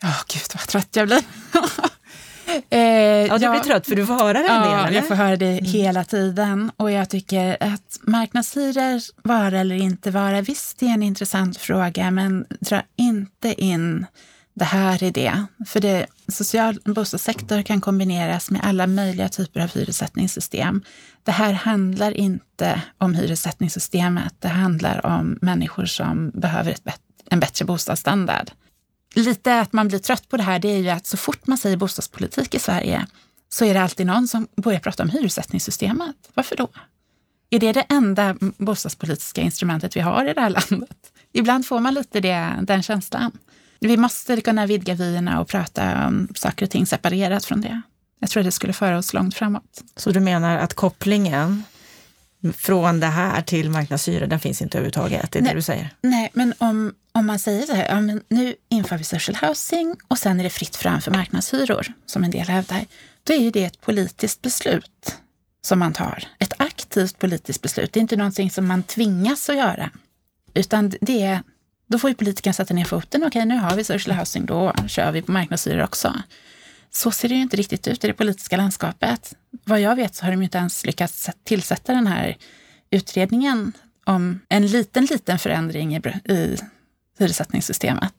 [0.00, 1.22] Ja, oh, gud vad trött jag blir.
[2.70, 4.72] eh, ja, du ja, blir trött för du får höra det en del?
[4.72, 5.64] Ja, jag får höra det mm.
[5.64, 6.72] hela tiden.
[6.76, 12.10] Och jag tycker att marknadshyror, vara eller inte vara, visst det är en intressant fråga,
[12.10, 14.06] men dra inte in
[14.54, 15.44] det här är det.
[15.66, 20.82] För det, social bostadssektor kan kombineras med alla möjliga typer av hyressättningssystem.
[21.22, 24.34] Det här handlar inte om hyressättningssystemet.
[24.38, 26.82] Det handlar om människor som behöver ett
[27.30, 28.50] en bättre bostadsstandard.
[29.14, 31.58] Lite att man blir trött på det här, det är ju att så fort man
[31.58, 33.06] säger bostadspolitik i Sverige
[33.48, 36.16] så är det alltid någon som börjar prata om hyressättningssystemet.
[36.34, 36.68] Varför då?
[37.50, 41.12] Är det det enda bostadspolitiska instrumentet vi har i det här landet?
[41.32, 43.32] Ibland får man lite det, den känslan.
[43.80, 47.82] Vi måste kunna vidga vyerna och prata om saker och ting separerat från det.
[48.20, 49.82] Jag tror det skulle föra oss långt framåt.
[49.96, 51.64] Så du menar att kopplingen
[52.56, 55.32] från det här till marknadshyror, den finns inte överhuvudtaget?
[55.32, 55.90] Det är nej, det du säger?
[56.02, 59.96] Nej, men om, om man säger så här, ja, men nu inför vi social housing
[60.08, 62.84] och sen är det fritt fram för marknadshyror, som en del hävdar,
[63.24, 65.16] då är ju det ett politiskt beslut
[65.62, 66.24] som man tar.
[66.38, 67.92] Ett aktivt politiskt beslut.
[67.92, 69.90] Det är inte någonting som man tvingas att göra,
[70.54, 71.42] utan det är
[71.88, 73.24] då får ju politikerna sätta ner foten.
[73.24, 76.14] Okej, nu har vi social housing, då kör vi på marknadshyror också.
[76.90, 79.34] Så ser det ju inte riktigt ut i det politiska landskapet.
[79.64, 82.36] Vad jag vet så har de ju inte ens lyckats tillsätta den här
[82.90, 83.72] utredningen
[84.04, 86.00] om en liten, liten förändring i,
[86.32, 86.56] i
[87.18, 88.14] hyressättningssystemet.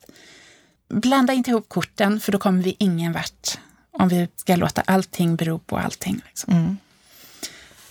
[0.90, 3.58] Blanda inte ihop korten, för då kommer vi ingen vart
[3.92, 6.22] om vi ska låta allting bero på allting.
[6.26, 6.54] Liksom.
[6.54, 6.78] Mm.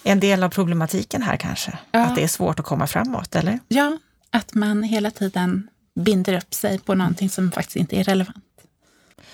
[0.03, 1.79] En del av problematiken här kanske?
[1.91, 2.01] Ja.
[2.01, 3.59] Att det är svårt att komma framåt, eller?
[3.69, 3.99] Ja,
[4.31, 5.69] att man hela tiden
[6.01, 8.45] binder upp sig på någonting som faktiskt inte är relevant.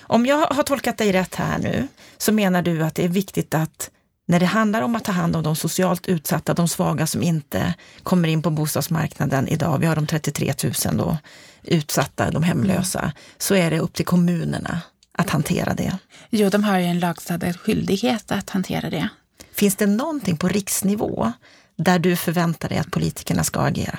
[0.00, 3.54] Om jag har tolkat dig rätt här nu, så menar du att det är viktigt
[3.54, 3.90] att
[4.26, 7.74] när det handlar om att ta hand om de socialt utsatta, de svaga som inte
[8.02, 11.18] kommer in på bostadsmarknaden idag, vi har de 33 000 då,
[11.62, 13.12] utsatta, de hemlösa, mm.
[13.38, 14.80] så är det upp till kommunerna
[15.12, 15.98] att hantera det.
[16.30, 19.08] Jo, de har ju en lagstadgad skyldighet att hantera det.
[19.52, 21.32] Finns det någonting på riksnivå
[21.76, 23.98] där du förväntar dig att politikerna ska agera?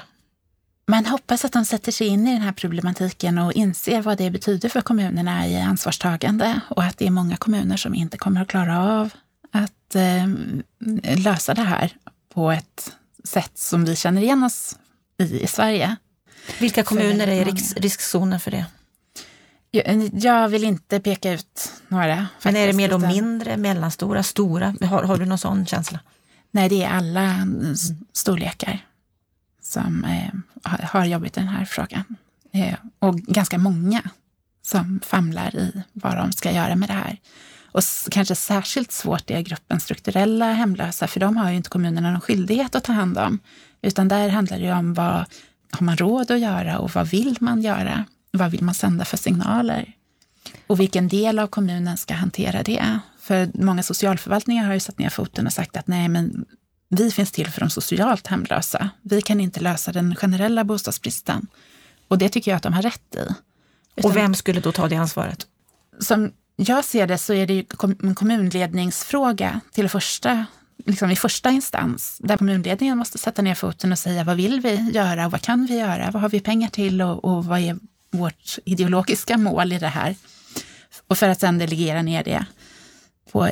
[0.87, 4.31] Man hoppas att de sätter sig in i den här problematiken och inser vad det
[4.31, 8.47] betyder för kommunerna i ansvarstagande och att det är många kommuner som inte kommer att
[8.47, 9.09] klara av
[9.51, 10.27] att eh,
[11.17, 11.91] lösa det här
[12.33, 14.75] på ett sätt som vi känner igen oss
[15.17, 15.95] i i Sverige.
[16.59, 18.65] Vilka kommuner är i risk, riskzonen för det?
[20.13, 22.15] Jag vill inte peka ut några.
[22.15, 24.75] Faktiskt, Men är det mer de mindre, mellanstora, stora?
[24.81, 25.99] Har, har du någon sån känsla?
[26.51, 27.47] Nej, det är alla
[28.13, 28.85] storlekar
[29.65, 32.03] som eh, har jobbigt i den här frågan.
[32.51, 34.01] Eh, och ganska många
[34.61, 37.17] som famlar i vad de ska göra med det här.
[37.65, 42.21] Och kanske särskilt svårt är gruppen strukturella hemlösa, för de har ju inte kommunerna någon
[42.21, 43.39] skyldighet att ta hand om.
[43.81, 45.25] Utan där handlar det om vad
[45.71, 48.05] har man råd att göra och vad vill man göra?
[48.31, 49.93] Vad vill man sända för signaler?
[50.67, 52.99] Och vilken del av kommunen ska hantera det?
[53.19, 56.45] För många socialförvaltningar har ju satt ner foten och sagt att nej, men
[56.89, 58.89] vi finns till för de socialt hemlösa.
[59.01, 61.47] Vi kan inte lösa den generella bostadsbristen.
[62.07, 63.33] Och det tycker jag att de har rätt i.
[63.95, 65.47] Utan, och vem skulle då ta det ansvaret?
[65.99, 67.65] Som jag ser det så är det ju
[68.03, 70.45] en kommunledningsfråga till första,
[70.85, 74.91] liksom i första instans, där kommunledningen måste sätta ner foten och säga vad vill vi
[74.93, 76.11] göra och vad kan vi göra?
[76.11, 77.77] Vad har vi pengar till och, och vad är
[78.11, 80.15] vårt ideologiska mål i det här?
[81.07, 82.45] Och för att sedan delegera ner det
[83.31, 83.47] på,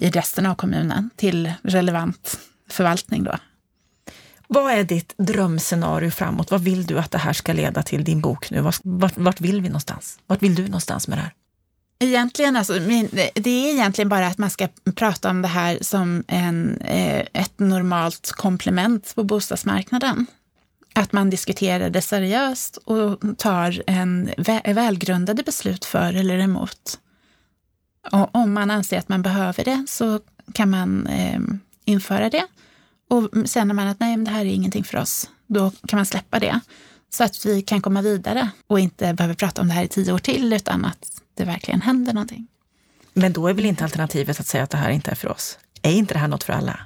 [0.00, 2.38] i resten av kommunen till relevant
[2.70, 3.38] förvaltning då.
[4.48, 6.50] Vad är ditt drömscenario framåt?
[6.50, 8.60] Vad vill du att det här ska leda till, din bok nu?
[8.60, 10.18] Vart, vart vill vi någonstans?
[10.26, 11.32] Vart vill du någonstans med det här?
[11.98, 12.78] Egentligen, alltså,
[13.34, 17.58] det är egentligen bara att man ska prata om det här som en, eh, ett
[17.58, 20.26] normalt komplement på bostadsmarknaden.
[20.94, 24.30] Att man diskuterar det seriöst och tar en
[24.64, 26.98] välgrundade beslut för eller emot.
[28.12, 30.20] Och om man anser att man behöver det så
[30.54, 31.40] kan man eh,
[31.86, 32.46] införa det.
[33.10, 36.06] Och känner man att nej, men det här är ingenting för oss, då kan man
[36.06, 36.60] släppa det.
[37.10, 40.12] Så att vi kan komma vidare och inte behöver prata om det här i tio
[40.12, 42.46] år till, utan att det verkligen händer någonting.
[43.12, 45.58] Men då är väl inte alternativet att säga att det här inte är för oss?
[45.82, 46.80] Är inte det här något för alla?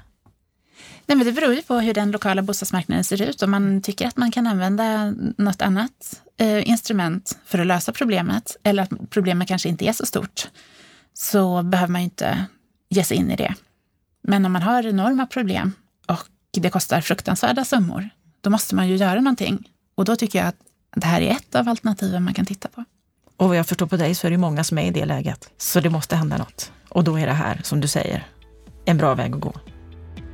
[1.06, 3.42] Nej, men det beror ju på hur den lokala bostadsmarknaden ser ut.
[3.42, 8.56] Om man tycker att man kan använda något annat eh, instrument för att lösa problemet,
[8.62, 10.48] eller att problemet kanske inte är så stort,
[11.14, 12.46] så behöver man ju inte
[12.88, 13.54] ge sig in i det.
[14.30, 15.72] Men om man har enorma problem
[16.06, 16.18] och
[16.50, 18.08] det kostar fruktansvärda summor,
[18.40, 19.68] då måste man ju göra någonting.
[19.94, 20.56] Och då tycker jag att
[20.96, 22.84] det här är ett av alternativen man kan titta på.
[23.36, 25.50] Och vad jag förstår på dig så är det många som är i det läget.
[25.56, 26.72] Så det måste hända något.
[26.88, 28.26] Och då är det här, som du säger,
[28.84, 29.54] en bra väg att gå.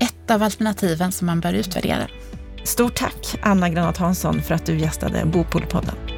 [0.00, 2.08] Ett av alternativen som man bör utvärdera.
[2.64, 6.15] Stort tack, Anna Granat Hansson, för att du gästade Bopolpodden.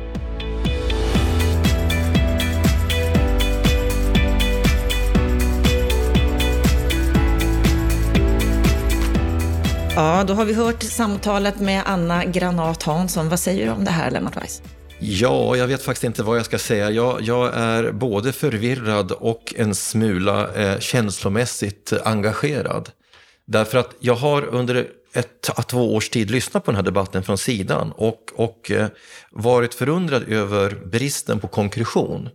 [9.99, 13.29] Ja, då har vi hört samtalet med Anna Granat Hansson.
[13.29, 14.63] Vad säger du om det här, Lennart Weiss?
[14.99, 16.91] Ja, jag vet faktiskt inte vad jag ska säga.
[16.91, 22.91] Jag, jag är både förvirrad och en smula eh, känslomässigt engagerad.
[23.47, 27.39] Därför att jag har under ett, två års tid lyssnat på den här debatten från
[27.39, 28.87] sidan och, och eh,
[29.31, 32.29] varit förundrad över bristen på konkretion.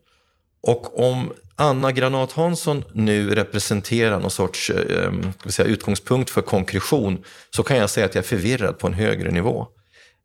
[0.61, 7.23] Och om Anna Granat Hansson nu representerar någon sorts eh, ehm, säga, utgångspunkt för konkretion
[7.49, 9.67] så kan jag säga att jag är förvirrad på en högre nivå.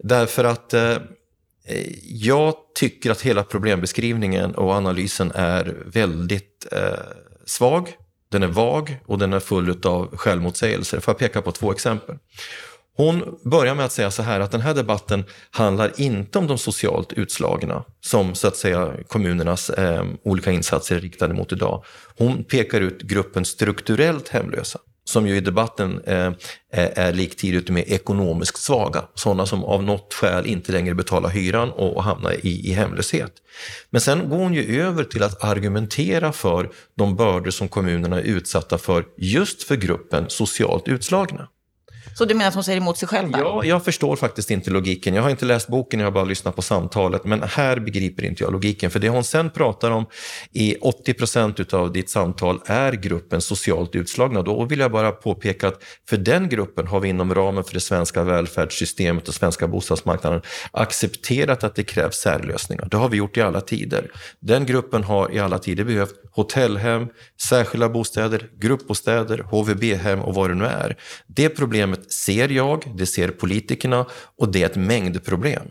[0.04, 0.98] Därför att eh, eh
[2.04, 6.98] jag tycker att hela problembeskrivningen och analysen är väldigt eh,
[7.46, 7.92] svag.
[8.30, 11.00] Den är vag och den är full av självmotsägelser.
[11.00, 12.16] Får jag peka på två exempel?
[12.98, 16.58] Hon börjar med att säga så här att den här debatten handlar inte om de
[16.58, 21.84] socialt utslagna som så att säga kommunernas eh, olika insatser är riktade mot idag.
[22.16, 26.32] Hon pekar ut gruppen strukturellt hemlösa som ju i debatten eh,
[26.72, 29.04] är liktydigt med ekonomiskt svaga.
[29.14, 33.32] Sådana som av något skäl inte längre betalar hyran och, och hamnar i, i hemlöshet.
[33.90, 38.22] Men sen går hon ju över till att argumentera för de bördor som kommunerna är
[38.24, 41.48] utsatta för just för gruppen socialt utslagna.
[42.18, 43.30] Så du menar att hon säger emot sig själv?
[43.30, 43.38] Där?
[43.38, 45.14] Ja, jag förstår faktiskt inte logiken.
[45.14, 47.24] Jag har inte läst boken, jag har bara lyssnat på samtalet.
[47.24, 48.90] Men här begriper inte jag logiken.
[48.90, 50.06] För det hon sen pratar om
[50.52, 54.42] i 80 procent av ditt samtal är gruppen socialt utslagna.
[54.42, 57.80] Då vill jag bara påpeka att för den gruppen har vi inom ramen för det
[57.80, 62.88] svenska välfärdssystemet och svenska bostadsmarknaden accepterat att det krävs särlösningar.
[62.90, 64.10] Det har vi gjort i alla tider.
[64.40, 67.08] Den gruppen har i alla tider behövt hotellhem,
[67.48, 70.96] särskilda bostäder, gruppbostäder, HVB-hem och vad det nu är.
[71.26, 74.06] Det problemet ser jag, det ser politikerna
[74.36, 75.68] och det är ett mängdproblem.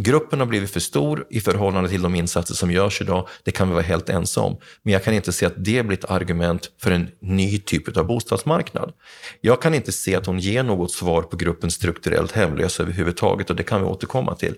[0.00, 3.28] Gruppen har blivit för stor i förhållande till de insatser som görs idag.
[3.44, 4.58] Det kan vi vara helt ense om.
[4.82, 8.06] Men jag kan inte se att det blir ett argument för en ny typ av
[8.06, 8.92] bostadsmarknad.
[9.40, 13.56] Jag kan inte se att hon ger något svar på gruppen strukturellt hemlösa överhuvudtaget och
[13.56, 14.54] det kan vi återkomma till.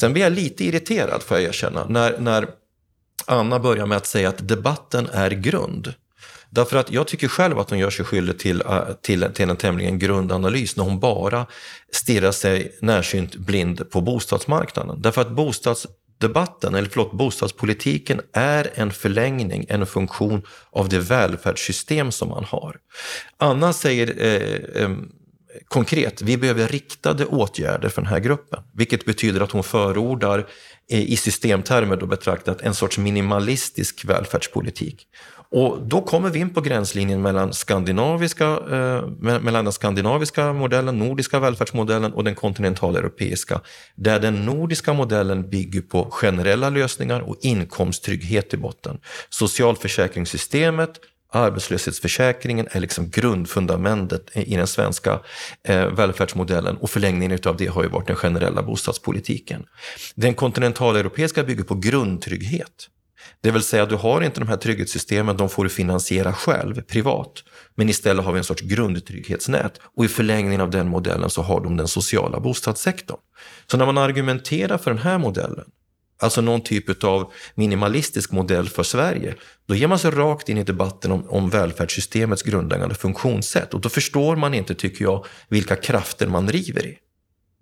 [0.00, 2.48] Sen blir jag lite irriterad, får jag erkänna, när, när
[3.26, 5.94] Anna börjar med att säga att debatten är grund.
[6.54, 9.56] Därför att jag tycker själv att hon gör sig skyldig till, äh, till, till en
[9.56, 11.46] tämligen grundanalys när hon bara
[11.92, 15.02] stirrar sig närsynt blind på bostadsmarknaden.
[15.02, 15.86] Därför att bostads
[16.18, 22.76] debatten, eller förlåt, bostadspolitiken är en förlängning, en funktion av det välfärdssystem som man har.
[23.36, 24.90] Anna säger eh, eh,
[25.68, 30.38] konkret, vi behöver riktade åtgärder för den här gruppen, vilket betyder att hon förordar
[30.90, 35.06] eh, i systemtermer då betraktat en sorts minimalistisk välfärdspolitik.
[35.52, 41.40] Och då kommer vi in på gränslinjen mellan, skandinaviska, eh, mellan den skandinaviska modellen, nordiska
[41.40, 43.60] välfärdsmodellen och den kontinentaleuropeiska.
[43.94, 48.98] Där den nordiska modellen bygger på generella lösningar och inkomsttrygghet i botten.
[49.28, 50.90] Socialförsäkringssystemet,
[51.32, 55.20] arbetslöshetsförsäkringen är liksom grundfundamentet i den svenska
[55.68, 59.64] eh, välfärdsmodellen och förlängningen av det har ju varit den generella bostadspolitiken.
[60.14, 62.88] Den kontinentaleuropeiska bygger på grundtrygghet.
[63.40, 67.32] Det vill säga, du har inte de här trygghetssystemen, de får du finansiera själv, privat.
[67.74, 71.60] Men istället har vi en sorts grundtrygghetsnät och i förlängningen av den modellen så har
[71.60, 73.18] de den sociala bostadssektorn.
[73.70, 75.64] Så när man argumenterar för den här modellen,
[76.20, 79.34] alltså någon typ av minimalistisk modell för Sverige,
[79.66, 83.88] då ger man sig rakt in i debatten om, om välfärdssystemets grundläggande funktionssätt och då
[83.88, 86.98] förstår man inte, tycker jag, vilka krafter man river i.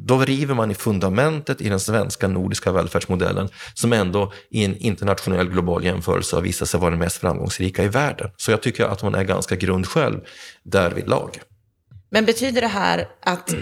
[0.07, 5.49] Då river man i fundamentet i den svenska nordiska välfärdsmodellen som ändå i en internationell
[5.49, 8.31] global jämförelse har visat sig vara den mest framgångsrika i världen.
[8.37, 10.21] Så jag tycker att hon är ganska grund själv
[10.63, 11.41] därvidlag.
[12.11, 13.55] Men betyder det här att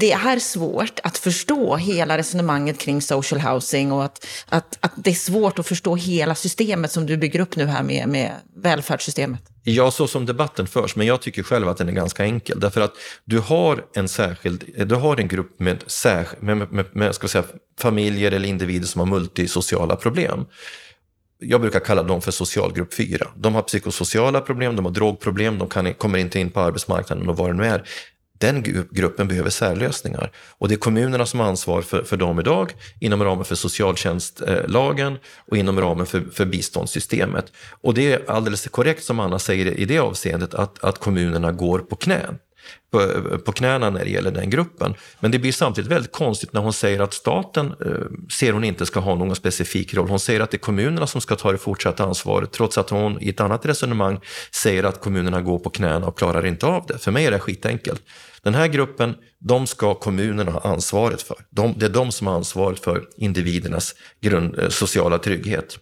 [0.00, 5.10] det är svårt att förstå hela resonemanget kring social housing och att, att, att det
[5.10, 9.40] är svårt att förstå hela systemet som du bygger upp nu här med, med välfärdssystemet?
[9.62, 12.60] Ja, så som debatten förs, men jag tycker själv att den är ganska enkel.
[12.60, 12.92] Därför att
[13.24, 15.84] du har en särskild, du har en grupp med,
[16.40, 17.44] med, med, med ska säga,
[17.80, 20.46] familjer eller individer som har multisociala problem
[21.44, 23.26] jag brukar kalla dem för socialgrupp 4.
[23.36, 27.36] De har psykosociala problem, de har drogproblem, de kan, kommer inte in på arbetsmarknaden och
[27.36, 27.84] vad det nu är
[28.42, 30.30] den gruppen behöver särlösningar.
[30.58, 35.18] Och det är kommunerna som har ansvar för, för dem idag inom ramen för socialtjänstlagen
[35.48, 37.52] och inom ramen för, för biståndssystemet.
[37.80, 41.78] Och det är alldeles korrekt som Anna säger i det avseendet att, att kommunerna går
[41.78, 42.26] på knä
[42.90, 44.94] på, på knäna när det gäller den gruppen.
[45.20, 48.86] Men det blir samtidigt väldigt konstigt när hon säger att staten eh, ser hon inte
[48.86, 50.08] ska ha någon specifik roll.
[50.08, 53.22] Hon säger att det är kommunerna som ska ta det fortsatta ansvaret trots att hon
[53.22, 54.20] i ett annat resonemang
[54.50, 56.98] säger att kommunerna går på knäna och klarar inte av det.
[56.98, 58.02] För mig är det skitenkelt.
[58.44, 61.36] Den här gruppen, de ska kommunerna ha ansvaret för.
[61.50, 65.78] De, det är de som har ansvaret för individernas grund, eh, sociala trygghet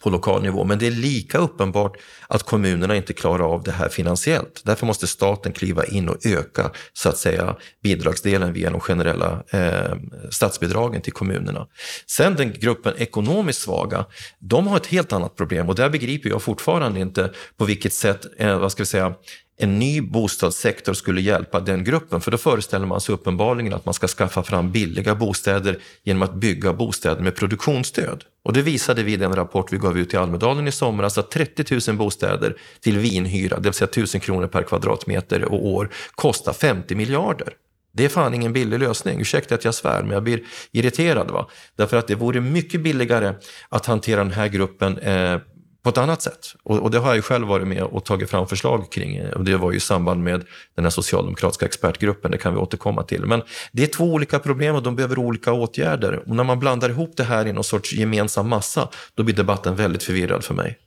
[0.00, 0.64] på lokal nivå.
[0.64, 1.96] Men det är lika uppenbart
[2.28, 4.62] att kommunerna inte klarar av det här finansiellt.
[4.64, 9.96] Därför måste staten kliva in och öka så att säga bidragsdelen via de generella eh,
[10.30, 11.66] statsbidragen till kommunerna.
[12.06, 14.06] Sen den gruppen ekonomiskt svaga,
[14.38, 18.26] de har ett helt annat problem och där begriper jag fortfarande inte på vilket sätt,
[18.38, 19.14] eh, vad ska vi säga,
[19.58, 22.20] en ny bostadssektor skulle hjälpa den gruppen.
[22.20, 26.34] För då föreställer man sig uppenbarligen att man ska skaffa fram billiga bostäder genom att
[26.34, 28.24] bygga bostäder med produktionsstöd.
[28.44, 31.30] Och det visade vi i den rapport vi gav ut i Almedalen i somras att
[31.30, 36.52] 30 000 bostäder till vinhyra, det vill säga 1000 kronor per kvadratmeter och år, kostar
[36.52, 37.52] 50 miljarder.
[37.92, 39.20] Det är fan ingen billig lösning.
[39.20, 40.40] Ursäkta att jag svär, men jag blir
[40.72, 41.30] irriterad.
[41.30, 41.48] Va?
[41.76, 43.34] Därför att det vore mycket billigare
[43.68, 45.38] att hantera den här gruppen eh,
[45.86, 46.54] på ett annat sätt.
[46.62, 49.28] Och, och, det har jag ju själv varit med och tagit fram förslag kring.
[49.32, 53.02] Och det var ju i samband med den här socialdemokratiska expertgruppen, det kan vi återkomma
[53.02, 53.26] till.
[53.26, 56.28] Men det är två olika problem och de behöver olika åtgärder.
[56.28, 59.76] Och när man blandar ihop det här i någon sorts gemensam massa, då blir debatten
[59.76, 60.78] väldigt förvirrad för mig.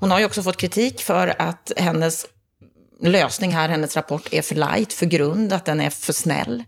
[0.00, 2.26] Hon har ju också fått kritik för att hennes
[3.02, 6.64] lösning här, hennes rapport, är för light, för grund, att den är för snäll.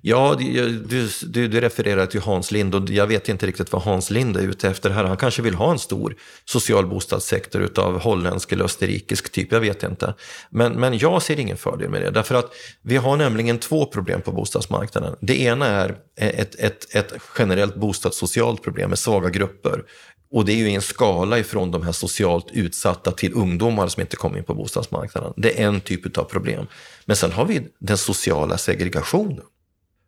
[0.00, 4.10] Ja, du, du, du, refererar till Hans Lind och jag vet inte riktigt vad Hans
[4.10, 5.04] Lind är ute efter här.
[5.04, 9.82] Han kanske vill ha en stor social bostadssektor av holländsk eller österrikisk typ, jag vet
[9.82, 10.14] inte.
[10.50, 12.52] Men, men jag ser ingen fördel med det, därför att
[12.82, 15.16] vi har nämligen två problem på bostadsmarknaden.
[15.20, 19.84] Det ena är ett, ett, ett generellt bostadssocialt problem med svaga grupper.
[20.32, 24.00] Och det är ju i en skala ifrån de här socialt utsatta till ungdomar som
[24.00, 25.32] inte kommer in på bostadsmarknaden.
[25.36, 26.66] Det är en typ av problem.
[27.04, 29.44] Men sen har vi den sociala segregationen.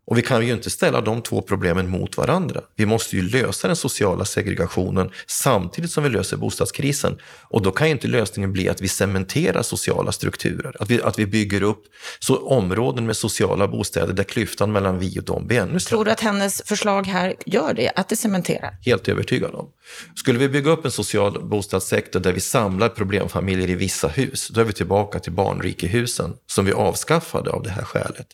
[0.07, 2.61] Och vi kan ju inte ställa de två problemen mot varandra.
[2.77, 7.19] Vi måste ju lösa den sociala segregationen samtidigt som vi löser bostadskrisen.
[7.43, 11.19] Och då kan ju inte lösningen bli att vi cementerar sociala strukturer, att vi, att
[11.19, 11.83] vi bygger upp
[12.19, 15.97] så områden med sociala bostäder där klyftan mellan vi och dem blir ännu större.
[15.97, 18.77] Tror du att hennes förslag här gör det, att det cementerar?
[18.85, 19.69] Helt övertygad om.
[20.15, 24.61] Skulle vi bygga upp en social bostadssektor där vi samlar problemfamiljer i vissa hus, då
[24.61, 28.27] är vi tillbaka till barnrikehusen som vi avskaffade av det här skälet.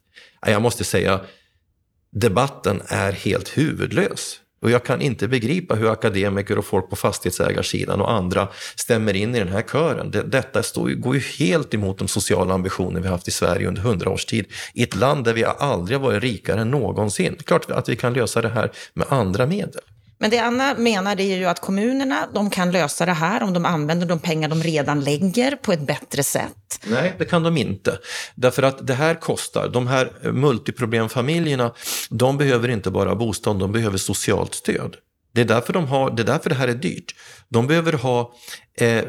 [0.46, 1.20] Jag måste säga,
[2.12, 4.40] debatten är helt huvudlös.
[4.62, 9.34] Och jag kan inte begripa hur akademiker och folk på fastighetsägarsidan och andra stämmer in
[9.34, 10.10] i den här kören.
[10.10, 14.10] detta står, går ju helt emot de sociala ambitioner vi haft i Sverige under hundra
[14.10, 14.46] års tid.
[14.74, 17.36] I ett land där vi aldrig varit rikare än någonsin.
[17.44, 19.82] Klart att vi kan lösa det här med andra medel.
[20.20, 23.52] Men det Anna menar det är ju att kommunerna de kan lösa det här om
[23.52, 26.80] de använder de pengar de redan lägger på ett bättre sätt.
[26.86, 27.98] Nej, det kan de inte.
[28.34, 29.68] Därför att det här kostar.
[29.68, 31.72] De här multiproblemfamiljerna,
[32.10, 34.96] de behöver inte bara bostad, de behöver socialt stöd.
[35.32, 37.14] Det är därför, de har, det, är därför det här är dyrt.
[37.48, 38.32] De behöver ha
[38.80, 39.04] eh,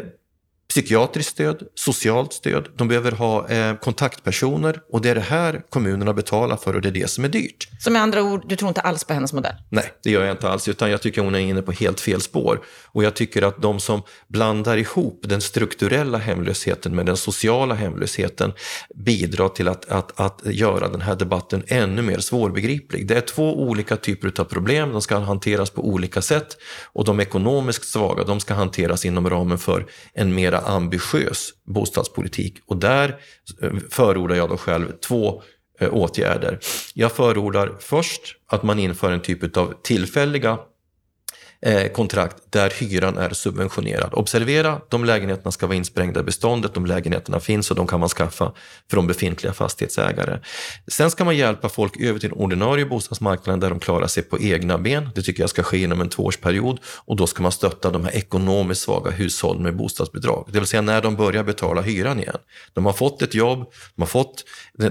[0.72, 6.13] psykiatriskt stöd, socialt stöd, de behöver ha eh, kontaktpersoner och det är det här kommunerna
[6.13, 7.67] betalar för och det är det som är dyrt.
[7.80, 9.55] Så med andra ord, du tror inte alls på hennes modell?
[9.69, 12.22] Nej, det gör jag inte alls, utan jag tycker hon är inne på helt fel
[12.22, 12.61] spår.
[12.86, 18.53] Och jag tycker att de som blandar ihop den strukturella hemlösheten med den sociala hemlösheten
[18.95, 23.07] bidrar till att, att, att göra den här debatten ännu mer svårbegriplig.
[23.07, 26.57] Det är två olika typer av problem, de ska hanteras på olika sätt
[26.93, 32.57] och de ekonomiskt svaga, de ska hanteras inom ramen för en mera ambitiös bostadspolitik.
[32.66, 33.20] Och där
[33.62, 35.41] eh, förordar jag då själv två
[35.80, 36.59] eh, åtgärder.
[36.93, 40.59] Jag förordar först att man inför en typ av tillfälliga
[41.66, 44.14] Eh, kontrakt där hyran är subventionerad.
[44.14, 48.09] Observera, de lägenheterna ska vara insprängda i beståndet, de lägenheterna finns och de kan man
[48.09, 48.51] skaffa
[48.91, 50.39] från befintliga fastighetsägare.
[50.88, 54.39] Sen ska man hjälpa folk över till den ordinarie bostadsmarknaden där de klarar sig på
[54.39, 55.09] egna ben.
[55.16, 58.16] Det tycker jag ska ske inom en tvåårsperiod och då ska man stötta de här
[58.16, 60.49] ekonomiskt svaga hushållen med bostadsbidrag.
[60.51, 62.38] Det vill säga när de börjar betala hyran igen.
[62.74, 64.43] De har fått ett jobb, de har fått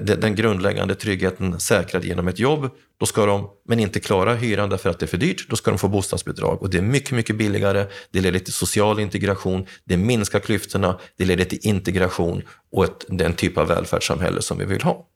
[0.03, 2.71] den, grundläggande tryggheten säkrad genom ett jobb
[3.01, 5.71] då ska de, men inte klara hyran därför att det är för dyrt, då ska
[5.71, 6.63] de få bostadsbidrag.
[6.63, 11.25] Och det är mycket, mycket billigare, det leder till social integration, det minskar klyftorna, det
[11.25, 12.43] leder till integration
[12.73, 15.07] och ett, den typ av välfärdssamhälle som vi vill ha.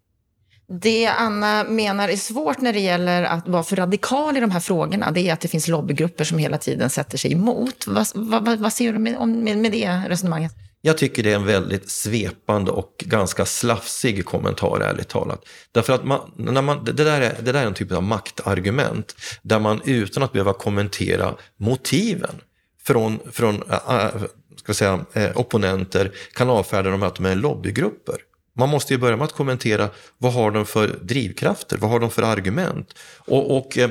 [0.80, 4.60] Det Anna menar är svårt när det gäller att vara för radikal i de här
[4.60, 7.86] frågorna, det är att det finns lobbygrupper som hela tiden sätter sig emot.
[7.86, 10.52] Vad, vad, vad ser du med, med, med det resonemanget?
[10.86, 15.44] Jag tycker det är en väldigt svepande och ganska slafsig kommentar, ärligt talat.
[15.72, 19.16] Därför att man, när man, det, där är, det där är en typ av maktargument
[19.42, 22.40] där man utan att behöva kommentera motiven
[22.82, 24.10] från, från äh, äh
[24.56, 28.16] ska säga, äh, opponenter kan avfärda dem att de är lobbygrupper.
[28.56, 32.10] Man måste ju börja med att kommentera vad har de för drivkrafter, vad har de
[32.10, 32.94] för argument?
[33.18, 33.90] Och, och eh,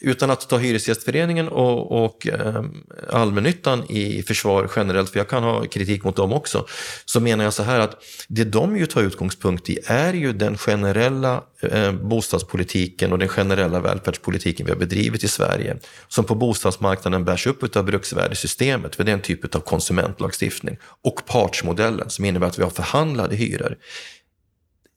[0.00, 2.64] utan att ta Hyresgästföreningen och, och eh,
[3.10, 6.66] allmännyttan i försvar generellt, för jag kan ha kritik mot dem också,
[7.04, 10.58] så menar jag så här att det de ju tar utgångspunkt i är ju den
[10.58, 15.76] generella eh, bostadspolitiken och den generella välfärdspolitiken vi har bedrivit i Sverige,
[16.08, 21.26] som på bostadsmarknaden bärs upp av bruksvärdessystemet, för det är en typ av konsumentlagstiftning, och
[21.26, 23.76] partsmodellen som innebär att vi har förhandlade hyror.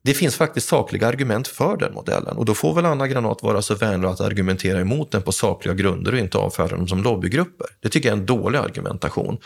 [0.04, 3.62] Det finns faktiskt sakliga argument för den modellen och då får väl Anna Granat vara
[3.62, 7.68] så vänlig att argumentera emot den på sakliga grunder och inte avfärda dem som lobbygrupper.
[7.82, 9.38] Det tycker jag är en dålig argumentation.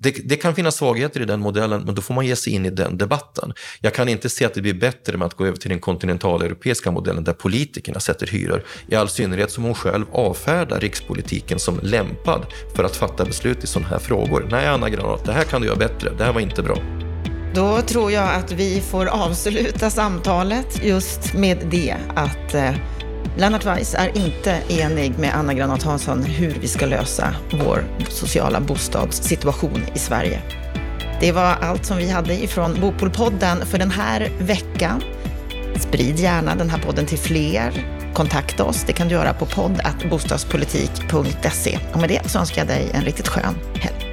[0.00, 2.66] Det, det, kan finnas svagheter i den modellen, men då får man ge sig in
[2.66, 3.52] i den debatten.
[3.80, 6.90] Jag kan inte se att det blir bättre med att gå över till den kontinentaleuropeiska
[6.90, 8.64] modellen där politikerna sätter hyror.
[8.88, 12.46] I all synnerhet som hon själv avfärdar rikspolitiken som lämpad
[12.76, 14.48] för att fatta beslut i sådana här frågor.
[14.50, 16.10] Nej, Anna Granat, det här kan du göra bättre.
[16.18, 17.07] Det här var inte bra.
[17.58, 22.70] Då tror jag att vi får avsluta samtalet just med det att eh,
[23.36, 28.60] Lennart Weiss är inte enig med Anna Granat Hansson hur vi ska lösa vår sociala
[28.60, 30.42] bostadssituation i Sverige.
[31.20, 35.02] Det var allt som vi hade ifrån Bopolpodden för den här veckan.
[35.80, 37.72] Sprid gärna den här podden till fler.
[38.14, 38.84] Kontakta oss.
[38.86, 39.80] Det kan du göra på podd
[40.10, 41.78] bostadspolitik.se.
[41.92, 44.07] Och med det så önskar jag dig en riktigt skön helg.